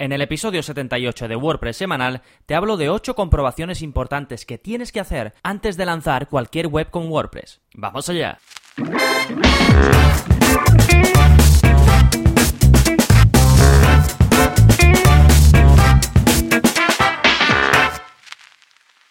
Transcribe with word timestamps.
En 0.00 0.12
el 0.12 0.22
episodio 0.22 0.62
78 0.62 1.26
de 1.26 1.34
WordPress 1.34 1.76
semanal 1.76 2.22
te 2.46 2.54
hablo 2.54 2.76
de 2.76 2.88
8 2.88 3.16
comprobaciones 3.16 3.82
importantes 3.82 4.46
que 4.46 4.56
tienes 4.56 4.92
que 4.92 5.00
hacer 5.00 5.34
antes 5.42 5.76
de 5.76 5.86
lanzar 5.86 6.28
cualquier 6.28 6.68
web 6.68 6.88
con 6.88 7.08
WordPress. 7.08 7.60
¡Vamos 7.74 8.08
allá! 8.08 8.38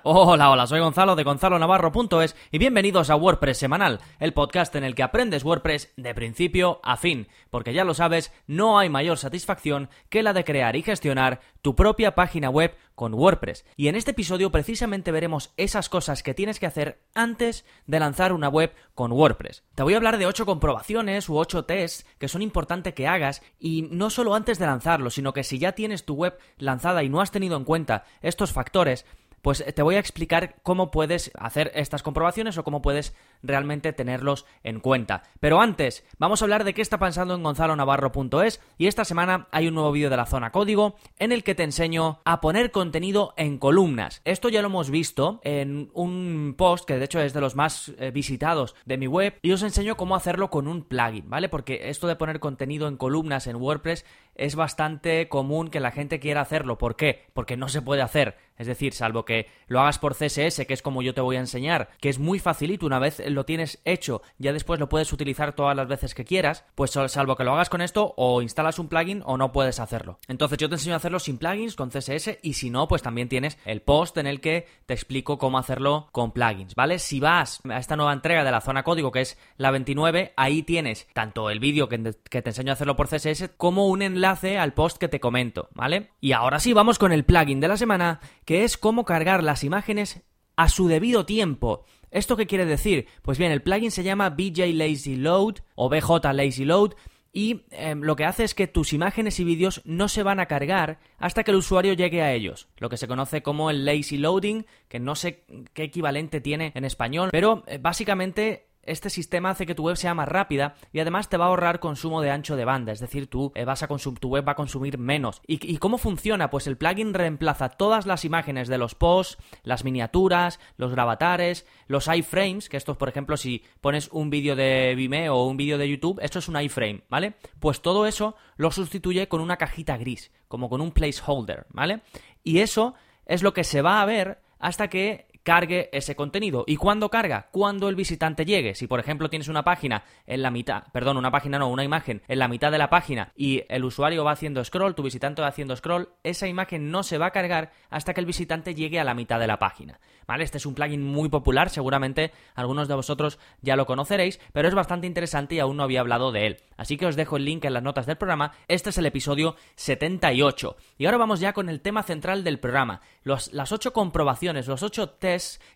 Hola, 0.10 0.52
hola, 0.52 0.68
soy 0.68 0.80
Gonzalo 0.80 1.18
de 1.18 1.26
gonzalonavarro.es 1.26 2.34
y 2.50 2.60
bienvenidos 2.60 3.10
a 3.10 3.18
WordPress 3.18 3.58
Semanal, 3.58 4.00
el 4.22 4.32
podcast 4.32 4.73
en 4.78 4.86
el 4.86 4.96
que 4.96 5.04
aprendes 5.04 5.44
WordPress 5.44 5.91
de 5.98 6.16
principio 6.16 6.80
a 6.82 6.96
fin, 6.96 7.28
porque 7.50 7.73
ya 7.73 7.84
lo 7.84 7.94
sabes, 7.94 8.32
no 8.48 8.80
hay 8.80 8.88
mayor 8.88 9.18
satisfacción 9.18 9.90
que 10.08 10.23
la 10.23 10.32
de 10.32 10.46
crear 10.46 10.78
y 10.78 10.82
gestionar 10.82 11.41
tu 11.62 11.76
propia 11.76 12.16
página 12.16 12.50
web 12.50 12.73
con 12.95 13.14
WordPress. 13.16 13.66
Y 13.76 13.90
en 13.90 13.98
este 13.98 14.12
episodio 14.12 14.50
precisamente 14.50 15.12
veremos 15.12 15.52
esas 15.58 15.90
cosas 15.90 16.23
que 16.23 16.34
tienes 16.34 16.62
que 16.62 16.67
hacer 16.67 17.02
antes 17.14 17.66
de 17.86 18.00
lanzar 18.00 18.31
una 18.31 18.48
web 18.48 18.73
con 18.95 19.12
WordPress. 19.12 19.66
Te 19.76 19.84
voy 19.84 19.94
a 19.94 19.98
hablar 19.98 20.17
de 20.17 20.26
8 20.26 20.45
comprobaciones 20.45 21.28
u 21.28 21.36
8 21.36 21.66
tests 21.66 22.05
que 22.17 22.30
son 22.30 22.42
importantes 22.42 22.94
que 22.94 23.08
hagas 23.08 23.42
y 23.59 23.89
no 23.92 24.09
solo 24.09 24.36
antes 24.36 24.58
de 24.58 24.67
lanzarlo, 24.67 25.09
sino 25.09 25.34
que 25.34 25.44
si 25.44 25.59
ya 25.59 25.73
tienes 25.73 26.05
tu 26.05 26.14
web 26.14 26.38
lanzada 26.59 27.03
y 27.03 27.09
no 27.09 27.20
has 27.20 27.31
tenido 27.31 27.58
en 27.58 27.66
cuenta 27.66 28.05
estos 28.22 28.53
factores, 28.53 29.05
pues 29.41 29.64
te 29.73 29.82
voy 29.82 29.96
a 29.96 30.00
explicar 30.00 30.55
cómo 30.64 30.91
puedes 30.91 31.32
hacer 31.38 31.72
estas 31.76 32.04
comprobaciones 32.04 32.58
o 32.58 32.64
cómo 32.64 32.82
puedes 32.82 33.16
realmente 33.44 33.94
tenerlos 33.94 34.46
en 34.64 34.80
cuenta. 34.80 35.23
Pero 35.40 35.62
antes, 35.62 36.05
vamos 36.18 36.41
a 36.41 36.45
hablar 36.45 36.64
de 36.64 36.73
qué 36.73 36.82
está 36.82 36.98
pasando 36.98 37.36
en 37.36 37.44
gonzalonavarro.es 37.44 38.62
y 38.78 38.88
esta 38.88 39.05
semana 39.05 39.48
hay 39.52 39.68
un 39.68 39.76
nuevo 39.76 39.91
vídeo 39.91 40.09
de 40.09 40.18
la 40.18 40.26
zona 40.26 40.52
código 40.52 40.95
en 41.20 41.32
el 41.32 41.44
que 41.44 41.55
te 41.55 41.64
enseño 41.64 42.22
a 42.26 42.42
poner 42.42 42.72
contenido 42.72 43.34
en 43.38 43.58
columnas. 43.58 44.22
Esto 44.26 44.50
ya 44.50 44.62
lo 44.62 44.68
hemos 44.68 44.89
visto 44.89 45.39
en 45.44 45.89
un 45.94 46.56
post 46.58 46.86
que 46.86 46.98
de 46.98 47.06
hecho 47.06 47.20
es 47.20 47.34
de 47.34 47.42
los 47.42 47.56
más 47.56 47.94
eh, 47.98 48.11
visitados 48.11 48.76
de 48.86 48.98
mi 48.98 49.08
web 49.08 49.38
y 49.42 49.52
os 49.52 49.64
enseño 49.64 49.98
cómo 49.98 50.16
hacerlo 50.16 50.50
con 50.50 50.67
un 50.67 50.83
plugin, 50.83 51.30
¿vale? 51.30 51.50
Porque 51.50 51.89
esto 51.89 52.08
de 52.08 52.16
poner 52.16 52.39
contenido 52.39 52.88
en 52.88 52.98
columnas 52.98 53.48
en 53.48 53.58
WordPress 53.58 54.06
es 54.36 54.56
bastante 54.56 55.28
común 55.30 55.70
que 55.70 55.80
la 55.80 55.92
gente 55.92 56.20
quiera 56.20 56.42
hacerlo. 56.42 56.78
¿Por 56.78 56.95
qué? 56.95 57.26
Porque 57.33 57.58
no 57.58 57.70
se 57.70 57.81
puede 57.81 58.02
hacer. 58.02 58.38
Es 58.58 58.67
decir, 58.67 58.94
salvo 58.94 59.26
que 59.26 59.48
lo 59.67 59.80
hagas 59.80 60.00
por 60.00 60.16
CSS, 60.16 60.66
que 60.66 60.73
es 60.73 60.81
como 60.81 61.02
yo 61.02 61.14
te 61.14 61.22
voy 61.22 61.36
a 61.36 61.42
enseñar, 61.42 61.89
que 62.00 62.09
es 62.09 62.20
muy 62.20 62.39
facilito 62.39 62.86
una 62.86 63.00
vez 63.00 63.20
lo 63.30 63.45
tienes 63.45 63.81
hecho, 63.86 64.22
ya 64.38 64.53
después 64.53 64.80
lo 64.80 64.89
puedes 64.89 65.11
utilizar 65.14 65.53
todas 65.53 65.75
las 65.75 65.88
veces 65.88 66.14
que 66.14 66.25
quieras, 66.25 66.66
pues 66.75 66.92
salvo 66.92 67.36
que 67.36 67.44
lo 67.44 67.53
hagas 67.53 67.70
con 67.70 67.81
esto, 67.81 68.14
o 68.17 68.42
instalas 68.42 68.80
un 68.80 68.88
plugin 68.88 69.22
o 69.25 69.38
no 69.38 69.52
puedes 69.52 69.80
hacerlo. 69.80 70.20
Entonces 70.28 70.58
yo 70.58 70.70
te 70.70 70.75
enseño 70.75 70.94
a 70.94 70.97
hacerlo 70.97 71.20
sin 71.20 71.38
plugins, 71.38 71.75
con 71.75 71.89
CSS, 71.89 72.39
y 72.42 72.53
si 72.53 72.70
no, 72.70 72.88
pues 72.88 73.02
también 73.02 73.30
tienes 73.30 73.58
el 73.66 73.81
post 73.81 74.17
en 74.17 74.28
el 74.28 74.42
que 74.42 74.67
te 74.86 74.94
explico 74.94 75.38
cómo 75.38 75.58
hacerlo 75.58 76.09
con 76.11 76.31
plugins, 76.31 76.75
¿vale? 76.75 77.00
Si 77.00 77.20
vas 77.20 77.61
a 77.70 77.78
esta 77.78 77.95
nueva 77.95 78.14
entrega 78.14 78.44
de 78.44 78.52
la 78.52 78.61
zona 78.61 78.83
código, 78.83 79.11
que 79.11 79.22
es 79.22 79.38
la 79.58 79.72
29, 79.72 80.33
ahí 80.36 80.64
tienes 80.64 81.08
tanto 81.14 81.50
el 81.50 81.59
vídeo 81.59 81.89
que, 81.89 81.98
te 81.98 82.50
enseño 82.50 82.72
a 82.72 82.73
hacerlo 82.73 82.95
por 82.95 83.08
CSS, 83.08 83.52
como 83.58 83.88
un 83.88 84.02
enlace 84.02 84.58
al 84.58 84.73
post 84.73 84.98
que 84.98 85.08
te 85.08 85.20
comento, 85.20 85.70
¿vale? 85.73 86.11
Y 86.20 86.31
ahora 86.31 86.59
sí, 86.59 86.73
vamos 86.73 87.00
con 87.00 87.11
el 87.11 87.25
plugin 87.25 87.59
de 87.59 87.67
la 87.67 87.78
semana, 87.78 88.20
que 88.45 88.64
es 88.64 88.78
cómo 88.78 89.05
cargar 89.05 89.44
las 89.44 89.64
imágenes 89.64 90.23
a 90.58 90.70
su 90.70 90.88
debido 90.88 91.25
tiempo. 91.25 91.86
¿Esto 92.11 92.38
qué 92.38 92.47
quiere 92.47 92.66
decir? 92.66 93.08
Pues 93.22 93.38
bien, 93.38 93.52
el 93.52 93.61
plugin 93.61 93.91
se 93.91 94.03
llama 94.03 94.30
BJ 94.30 94.73
Lazy 94.73 95.16
Load 95.16 95.55
o 95.75 95.89
BJ 95.89 96.33
Lazy 96.33 96.66
Load 96.66 96.94
y 97.33 97.66
em, 97.69 98.02
lo 98.02 98.16
que 98.16 98.25
hace 98.25 98.44
es 98.44 98.55
que 98.55 98.66
tus 98.66 98.94
imágenes 98.94 99.39
y 99.39 99.44
vídeos 99.44 99.81
no 99.86 100.08
se 100.08 100.23
van 100.23 100.39
a 100.39 100.47
cargar 100.47 100.99
hasta 101.19 101.44
que 101.44 101.52
el 101.52 101.58
usuario 101.58 101.94
llegue 101.94 102.23
a 102.23 102.33
ellos, 102.33 102.67
lo 102.77 102.89
que 102.89 102.97
se 102.97 103.08
conoce 103.08 103.44
como 103.44 103.69
el 103.69 103.86
lazy 103.86 104.17
loading, 104.17 104.66
que 104.88 104.99
no 104.99 105.16
sé 105.16 105.44
qué 105.73 105.83
equivalente 105.83 106.41
tiene 106.41 106.72
en 106.73 106.83
español, 106.83 107.30
pero 107.31 107.64
eh, 107.67 107.77
básicamente 107.80 108.67
este 108.87 109.09
sistema 109.09 109.52
hace 109.52 109.65
que 109.65 109.75
tu 109.75 109.83
web 109.83 109.98
sea 109.98 110.14
más 110.14 110.27
rápida 110.27 110.75
y 110.92 110.99
además 110.99 111.30
te 111.30 111.37
va 111.37 111.45
a 111.45 111.48
ahorrar 111.49 111.80
consumo 111.80 112.21
de 112.21 112.31
ancho 112.31 112.55
de 112.55 112.65
banda, 112.65 112.92
es 112.92 112.99
decir, 112.99 113.27
tú 113.27 113.52
eh, 113.55 113.65
vas 113.65 113.83
a 113.83 113.87
tu 113.87 114.30
web 114.30 114.48
va 114.48 114.53
a 114.53 114.55
consumir 114.55 114.98
menos. 114.98 115.42
¿Y, 115.45 115.59
¿Y, 115.71 115.77
cómo 115.77 115.98
funciona? 115.98 116.49
Pues 116.49 116.67
el 116.67 116.77
plugin 116.77 117.14
reemplaza 117.14 117.70
todas 117.70 118.05
las 118.05 118.26
imágenes 118.26 118.67
de 118.67 118.77
los 118.77 118.95
posts, 118.95 119.37
las 119.64 119.83
miniaturas, 119.83 120.59
los 120.77 120.92
gravatares, 120.92 121.65
los 121.87 122.08
iframes, 122.08 122.70
que 122.70 122.77
estos, 122.77 122.97
por 122.97 123.09
ejemplo, 123.09 123.37
si 123.37 123.64
pones 123.81 124.09
un 124.11 124.30
vídeo 124.30 124.55
de 124.55 124.93
Vimeo 124.95 125.36
o 125.36 125.47
un 125.47 125.58
vídeo 125.58 125.77
de 125.77 125.89
YouTube, 125.89 126.20
esto 126.21 126.39
es 126.39 126.47
un 126.47 126.59
iframe, 126.59 127.03
¿vale? 127.09 127.33
Pues 127.59 127.81
todo 127.81 128.06
eso 128.06 128.36
lo 128.56 128.71
sustituye 128.71 129.27
con 129.27 129.42
una 129.42 129.57
cajita 129.57 129.97
gris, 129.97 130.31
como 130.47 130.69
con 130.69 130.81
un 130.81 130.92
placeholder, 130.92 131.65
¿vale? 131.69 132.01
Y 132.44 132.59
eso 132.59 132.94
es 133.25 133.44
lo 133.44 133.53
que 133.53 133.63
se 133.63 133.81
va 133.81 134.01
a 134.01 134.06
ver 134.06 134.39
hasta 134.59 134.89
que 134.89 135.26
cargue 135.47 135.89
ese 135.94 136.13
contenido. 136.13 136.65
¿Y 136.68 136.75
cuándo 136.75 137.09
carga? 137.09 137.47
Cuando 137.51 137.88
el 137.88 137.95
visitante 137.95 138.44
llegue. 138.44 138.75
Si 138.75 138.85
por 138.85 139.00
ejemplo 139.00 139.30
tienes 139.30 139.47
una 139.47 139.63
página 139.63 140.03
en 140.25 140.41
la 140.41 140.51
mitad, 140.51 140.83
perdón, 140.91 141.15
una 141.15 141.31
página 141.31 141.57
no, 141.57 141.69
una 141.69 141.85
imagen 141.85 142.21
en 142.27 142.39
la 142.39 142.50
mitad 142.50 142.69
de 142.69 142.77
la 142.77 142.89
página 142.89 143.31
y 143.33 143.63
el 143.69 143.85
usuario 143.85 144.25
va 144.25 144.33
haciendo 144.33 144.62
scroll, 144.65 144.94
tu 144.94 145.03
visitante 145.03 145.41
va 145.41 145.47
haciendo 145.47 145.74
scroll, 145.77 146.09
esa 146.21 146.50
imagen 146.50 146.91
no 146.91 147.01
se 147.01 147.18
va 147.18 147.27
a 147.27 147.31
cargar 147.31 147.71
hasta 147.89 148.13
que 148.13 148.19
el 148.19 148.25
visitante 148.25 148.75
llegue 148.75 149.00
a 149.00 149.06
la 149.06 149.13
mitad 149.13 149.39
de 149.39 149.47
la 149.47 149.57
página. 149.57 150.01
¿Vale? 150.27 150.44
Este 150.44 150.57
es 150.57 150.65
un 150.65 150.75
plugin 150.75 151.01
muy 151.01 151.30
popular, 151.30 151.69
seguramente 151.69 152.33
algunos 152.53 152.89
de 152.89 152.95
vosotros 152.95 153.39
ya 153.62 153.77
lo 153.77 153.85
conoceréis, 153.85 154.41
pero 154.51 154.68
es 154.68 154.75
bastante 154.75 155.07
interesante 155.07 155.56
y 155.56 155.59
aún 155.59 155.77
no 155.77 155.83
había 155.83 156.01
hablado 156.01 156.33
de 156.33 156.45
él. 156.45 156.57
Así 156.75 156.97
que 156.97 157.06
os 157.06 157.15
dejo 157.15 157.38
el 157.38 157.45
link 157.45 157.63
en 157.63 157.74
las 157.74 157.83
notas 157.83 158.06
del 158.06 158.18
programa. 158.18 158.51
Este 158.68 158.89
es 158.89 158.97
el 158.97 159.06
episodio 159.06 159.56
78. 159.75 160.75
Y 160.97 161.06
ahora 161.06 161.18
vamos 161.18 161.39
ya 161.39 161.53
con 161.53 161.69
el 161.69 161.79
tema 161.79 162.03
central 162.03 162.44
del 162.44 162.59
programa, 162.59 163.00
las 163.24 163.71
8 163.71 163.94
comprobaciones, 163.94 164.68
los 164.68 164.83
8 164.83 165.12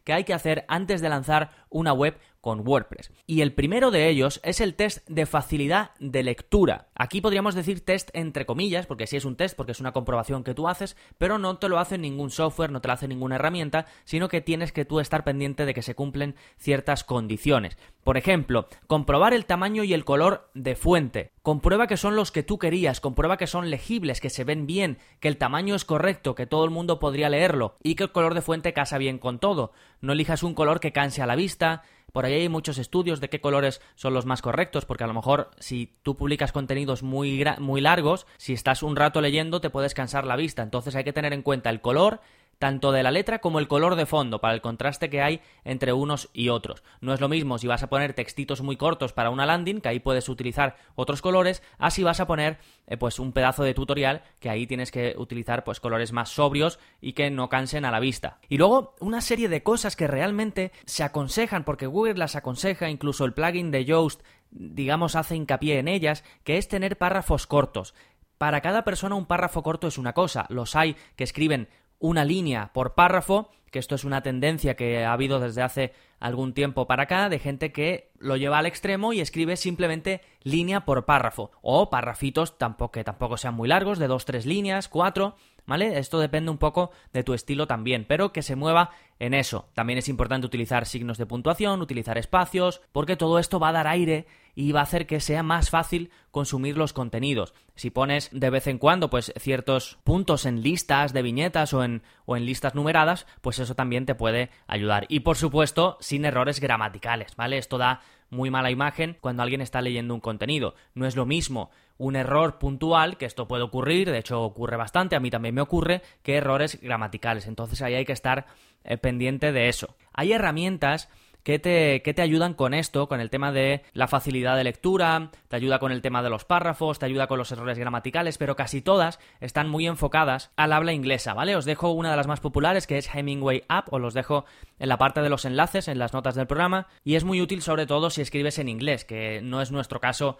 que 0.04 0.14
hay 0.14 0.24
que 0.24 0.34
hacer 0.34 0.66
antes 0.68 1.02
de 1.02 1.10
lanzar 1.10 1.52
una 1.70 1.94
web 1.94 2.18
con 2.42 2.68
WordPress. 2.68 3.12
Y 3.28 3.42
el 3.42 3.54
primero 3.54 3.92
de 3.92 4.10
ellos 4.10 4.42
es 4.44 4.60
el 4.60 4.76
test 4.76 5.08
de 5.08 5.26
facilidad 5.26 5.92
de 6.00 6.24
lectura. 6.24 6.88
Aquí 6.96 7.22
podríamos 7.22 7.56
decir 7.56 7.86
test 7.86 8.10
entre 8.14 8.46
comillas, 8.46 8.88
porque 8.88 9.08
sí 9.08 9.16
es 9.16 9.26
un 9.26 9.36
test, 9.36 9.56
porque 9.56 9.72
es 9.72 9.80
una 9.80 9.94
comprobación 9.94 10.44
que 10.44 10.54
tú 10.54 10.68
haces, 10.68 10.98
pero 11.18 11.38
no 11.38 11.58
te 11.58 11.70
lo 11.70 11.80
hace 11.80 11.98
ningún 11.98 12.32
software, 12.32 12.72
no 12.72 12.82
te 12.82 12.88
lo 12.88 12.94
hace 12.94 13.08
ninguna 13.08 13.36
herramienta, 13.36 13.86
sino 14.04 14.28
que 14.28 14.42
tienes 14.42 14.72
que 14.72 14.86
tú 14.86 15.00
estar 15.00 15.24
pendiente 15.24 15.66
de 15.66 15.74
que 15.74 15.82
se 15.82 15.96
cumplen 15.96 16.36
ciertas 16.58 17.04
condiciones. 17.04 17.78
Por 18.04 18.18
ejemplo, 18.18 18.68
comprobar 18.88 19.34
el 19.34 19.46
tamaño 19.46 19.84
y 19.84 19.94
el 19.94 20.06
color 20.06 20.50
de 20.56 20.76
fuente. 20.76 21.32
Comprueba 21.44 21.88
que 21.88 21.98
son 21.98 22.16
los 22.16 22.32
que 22.32 22.44
tú 22.44 22.58
querías, 22.58 23.00
comprueba 23.00 23.38
que 23.38 23.48
son 23.48 23.70
legibles, 23.70 24.20
que 24.20 24.30
se 24.30 24.44
ven 24.44 24.66
bien, 24.66 24.98
que 25.20 25.28
el 25.28 25.38
tamaño 25.38 25.76
es 25.76 25.86
correcto, 25.86 26.36
que 26.36 26.48
todo 26.48 26.66
el 26.66 26.72
mundo 26.72 27.00
podría 27.00 27.30
leerlo 27.30 27.78
y 27.84 27.96
que 27.96 28.04
el 28.04 28.12
color 28.12 28.34
de 28.34 28.42
fuente 28.42 28.74
casa 28.74 28.98
bien 28.98 29.20
con 29.20 29.40
todo. 29.40 29.72
No 30.02 30.14
elijas 30.14 30.44
un 30.44 30.54
color 30.54 30.80
que 30.80 30.92
canse 30.92 31.22
a 31.22 31.28
la 31.28 31.36
vista, 31.36 31.84
por 32.12 32.26
ahí 32.26 32.34
hay 32.34 32.50
muchos 32.50 32.78
estudios 32.78 33.20
de 33.20 33.30
qué 33.30 33.42
colores 33.42 33.82
son 33.96 34.14
los 34.14 34.26
más 34.26 34.42
correctos, 34.42 34.86
porque 34.86 35.04
a 35.04 35.08
lo 35.08 35.14
mejor 35.14 35.52
si 35.60 35.96
tú 36.04 36.16
publicas 36.18 36.52
contenidos 36.52 37.04
muy, 37.04 37.44
muy 37.60 37.82
largos, 37.82 38.28
si 38.38 38.54
estás 38.54 38.84
un 38.84 38.96
rato 38.96 39.22
leyendo 39.22 39.62
te 39.62 39.70
puedes 39.70 39.94
cansar 39.94 40.26
la 40.26 40.36
vista. 40.36 40.64
Entonces 40.64 40.96
hay 40.96 41.04
que 41.04 41.14
tener 41.14 41.34
en 41.34 41.42
cuenta 41.42 41.70
el 41.70 41.82
color, 41.82 42.22
tanto 42.62 42.92
de 42.92 43.02
la 43.02 43.10
letra 43.10 43.40
como 43.40 43.58
el 43.58 43.68
color 43.68 43.96
de 43.96 44.06
fondo, 44.06 44.40
para 44.40 44.54
el 44.54 44.62
contraste 44.62 45.10
que 45.10 45.24
hay 45.24 45.42
entre 45.66 45.94
unos 45.94 46.30
y 46.32 46.50
otros. 46.50 46.84
No 47.02 47.12
es 47.12 47.20
lo 47.20 47.28
mismo 47.28 47.58
si 47.58 47.66
vas 47.66 47.82
a 47.82 47.90
poner 47.90 48.14
textitos 48.14 48.62
muy 48.62 48.78
cortos 48.78 49.14
para 49.14 49.32
una 49.32 49.48
landing, 49.48 49.82
que 49.82 49.90
ahí 49.90 50.00
puedes 50.00 50.30
utilizar 50.30 50.78
otros 50.94 51.24
colores, 51.24 51.64
así 51.80 52.04
vas 52.04 52.20
a 52.20 52.28
poner 52.28 52.60
eh, 52.86 52.98
pues 52.98 53.18
un 53.18 53.32
pedazo 53.32 53.64
de 53.64 53.74
tutorial, 53.74 54.22
que 54.40 54.52
ahí 54.52 54.68
tienes 54.68 54.92
que 54.92 55.16
utilizar 55.18 55.64
pues 55.64 55.80
colores 55.80 56.12
más 56.12 56.30
sobrios 56.30 56.78
y 57.02 57.14
que 57.14 57.32
no 57.32 57.50
cansen 57.50 57.84
a 57.84 57.90
la 57.90 58.00
vista. 58.00 58.38
Y 58.48 58.60
luego 58.60 58.94
una 59.00 59.22
serie 59.22 59.50
de 59.50 59.64
cosas 59.64 59.96
que 59.96 60.06
realmente 60.06 60.72
se 60.86 61.04
aconsejan, 61.04 61.64
porque 61.64 61.88
Google 61.88 62.14
las 62.14 62.36
aconseja, 62.36 62.92
incluso 62.92 63.26
el 63.26 63.34
plugin 63.34 63.72
de 63.72 63.86
Yoast 63.86 64.22
digamos, 64.54 65.16
hace 65.16 65.38
hincapié 65.38 65.80
en 65.80 65.88
ellas, 65.88 66.26
que 66.44 66.58
es 66.58 66.68
tener 66.68 66.98
párrafos 66.98 67.48
cortos. 67.48 67.94
Para 68.42 68.62
cada 68.62 68.84
persona 68.84 69.14
un 69.14 69.28
párrafo 69.28 69.62
corto 69.62 69.88
es 69.88 70.00
una 70.00 70.14
cosa. 70.14 70.48
Los 70.50 70.76
hay 70.76 70.96
que 71.16 71.24
escriben 71.24 71.70
una 72.02 72.26
línea 72.26 72.72
por 72.74 72.96
párrafo, 72.96 73.50
que 73.72 73.80
esto 73.80 73.96
es 73.96 74.04
una 74.04 74.22
tendencia 74.22 74.76
que 74.76 75.06
ha 75.06 75.14
habido 75.14 75.40
desde 75.40 75.62
hace 75.62 75.94
algún 76.20 76.54
tiempo 76.54 76.88
para 76.88 77.04
acá, 77.04 77.30
de 77.30 77.40
gente 77.40 77.72
que 77.72 78.12
lo 78.20 78.36
lleva 78.36 78.60
al 78.60 78.66
extremo 78.66 79.14
y 79.14 79.22
escribe 79.22 79.56
simplemente 79.56 80.22
línea 80.44 80.84
por 80.84 81.06
párrafo, 81.06 81.52
o 81.62 81.90
párrafitos 81.90 82.58
tampoco, 82.58 82.92
que 82.92 83.04
tampoco 83.06 83.38
sean 83.38 83.54
muy 83.54 83.70
largos, 83.70 83.98
de 83.98 84.08
dos, 84.08 84.26
tres 84.26 84.46
líneas, 84.46 84.90
cuatro, 84.90 85.36
¿vale? 85.66 85.98
Esto 85.98 86.20
depende 86.20 86.52
un 86.52 86.58
poco 86.58 86.92
de 87.14 87.24
tu 87.24 87.34
estilo 87.34 87.66
también, 87.66 88.06
pero 88.08 88.34
que 88.34 88.42
se 88.42 88.56
mueva 88.58 88.92
en 89.22 89.36
eso. 89.36 89.70
También 89.76 90.00
es 90.00 90.10
importante 90.10 90.48
utilizar 90.48 90.88
signos 90.88 91.20
de 91.20 91.28
puntuación, 91.28 91.84
utilizar 91.84 92.18
espacios, 92.18 92.82
porque 92.92 93.16
todo 93.16 93.38
esto 93.38 93.60
va 93.60 93.70
a 93.70 93.74
dar 93.74 93.86
aire 93.86 94.26
y 94.56 94.72
va 94.72 94.80
a 94.80 94.84
hacer 94.84 95.06
que 95.06 95.20
sea 95.20 95.44
más 95.44 95.70
fácil 95.70 96.10
consumir 96.32 96.76
los 96.76 96.92
contenidos. 96.92 97.54
Si 97.76 97.92
pones 97.92 98.30
de 98.32 98.50
vez 98.50 98.66
en 98.66 98.80
cuando 98.80 99.12
pues 99.12 99.32
ciertos 99.38 100.00
puntos 100.04 100.48
en 100.48 100.64
listas 100.64 101.14
de 101.14 101.22
viñetas 101.22 101.72
o 101.76 101.84
en, 101.84 102.02
listas 102.28 102.74
numeradas, 102.74 103.28
pues 103.42 103.60
eso 103.60 103.76
también 103.76 104.08
te 104.08 104.16
puede 104.16 104.50
ayudar. 104.66 105.06
Y 105.08 105.20
por 105.20 105.38
supuesto, 105.38 105.98
sin 106.00 106.26
errores 106.26 106.60
gramaticales, 106.60 107.36
¿vale? 107.36 107.60
Esto 107.60 107.78
da 107.78 108.02
muy 108.32 108.50
mala 108.50 108.72
imagen 108.72 109.18
cuando 109.22 109.44
alguien 109.44 109.62
está 109.62 109.84
leyendo 109.84 110.16
un 110.16 110.20
contenido. 110.20 110.74
No 110.96 111.06
es 111.06 111.16
lo 111.16 111.28
mismo 111.28 111.70
un 112.02 112.16
error 112.16 112.58
puntual, 112.58 113.18
que 113.18 113.26
esto 113.28 113.48
puede 113.48 113.64
ocurrir, 113.64 114.10
de 114.10 114.18
hecho 114.18 114.42
ocurre 114.42 114.76
bastante, 114.76 115.16
a 115.16 115.20
mí 115.20 115.30
también 115.30 115.54
me 115.54 115.62
ocurre, 115.62 116.02
que 116.24 116.36
errores 116.36 116.80
gramaticales. 116.82 117.46
Entonces 117.46 117.82
ahí 117.84 117.94
hay 117.94 118.06
que 118.06 118.14
estar 118.14 118.48
eh, 118.84 118.98
pendiente 118.98 119.52
de 119.52 119.70
eso. 119.70 119.96
Hay 120.12 120.34
herramientas 120.34 121.10
que 121.44 121.60
te, 121.60 122.00
te, 122.00 122.22
ayudan 122.22 122.56
con 122.56 122.74
esto, 122.74 123.08
con 123.08 123.20
el 123.20 123.30
tema 123.30 123.52
de 123.52 123.84
la 123.94 124.08
facilidad 124.08 124.58
de 124.58 124.64
lectura, 124.64 125.30
te 125.48 125.56
ayuda 125.56 125.78
con 125.78 125.92
el 125.92 126.02
tema 126.02 126.24
de 126.24 126.30
los 126.32 126.44
párrafos, 126.44 126.98
te 126.98 127.06
ayuda 127.06 127.28
con 127.28 127.38
los 127.38 127.52
errores 127.52 127.78
gramaticales, 127.78 128.40
pero 128.40 128.56
casi 128.56 128.82
todas 128.82 129.20
están 129.40 129.70
muy 129.70 129.86
enfocadas 129.86 130.52
al 130.56 130.74
habla 130.74 130.94
inglesa, 130.94 131.34
¿vale? 131.36 131.56
Os 131.56 131.66
dejo 131.66 131.92
una 131.92 132.12
de 132.12 132.18
las 132.18 132.28
más 132.28 132.40
populares 132.40 132.88
que 132.88 132.98
es 132.98 133.14
Hemingway 133.14 133.64
App, 133.70 133.94
os 133.94 134.02
los 134.02 134.14
dejo 134.14 134.46
en 134.80 134.90
la 134.90 134.98
parte 134.98 135.22
de 135.22 135.30
los 135.30 135.46
enlaces, 135.46 135.88
en 135.88 136.00
las 136.00 136.14
notas 136.14 136.34
del 136.34 136.48
programa, 136.48 136.88
y 137.04 137.16
es 137.16 137.24
muy 137.24 137.42
útil 137.42 137.62
sobre 137.62 137.86
todo 137.86 138.10
si 138.10 138.22
escribes 138.22 138.58
en 138.58 138.70
inglés, 138.70 139.06
que 139.06 139.42
no 139.44 139.62
es 139.62 139.72
nuestro 139.72 140.00
caso 140.00 140.38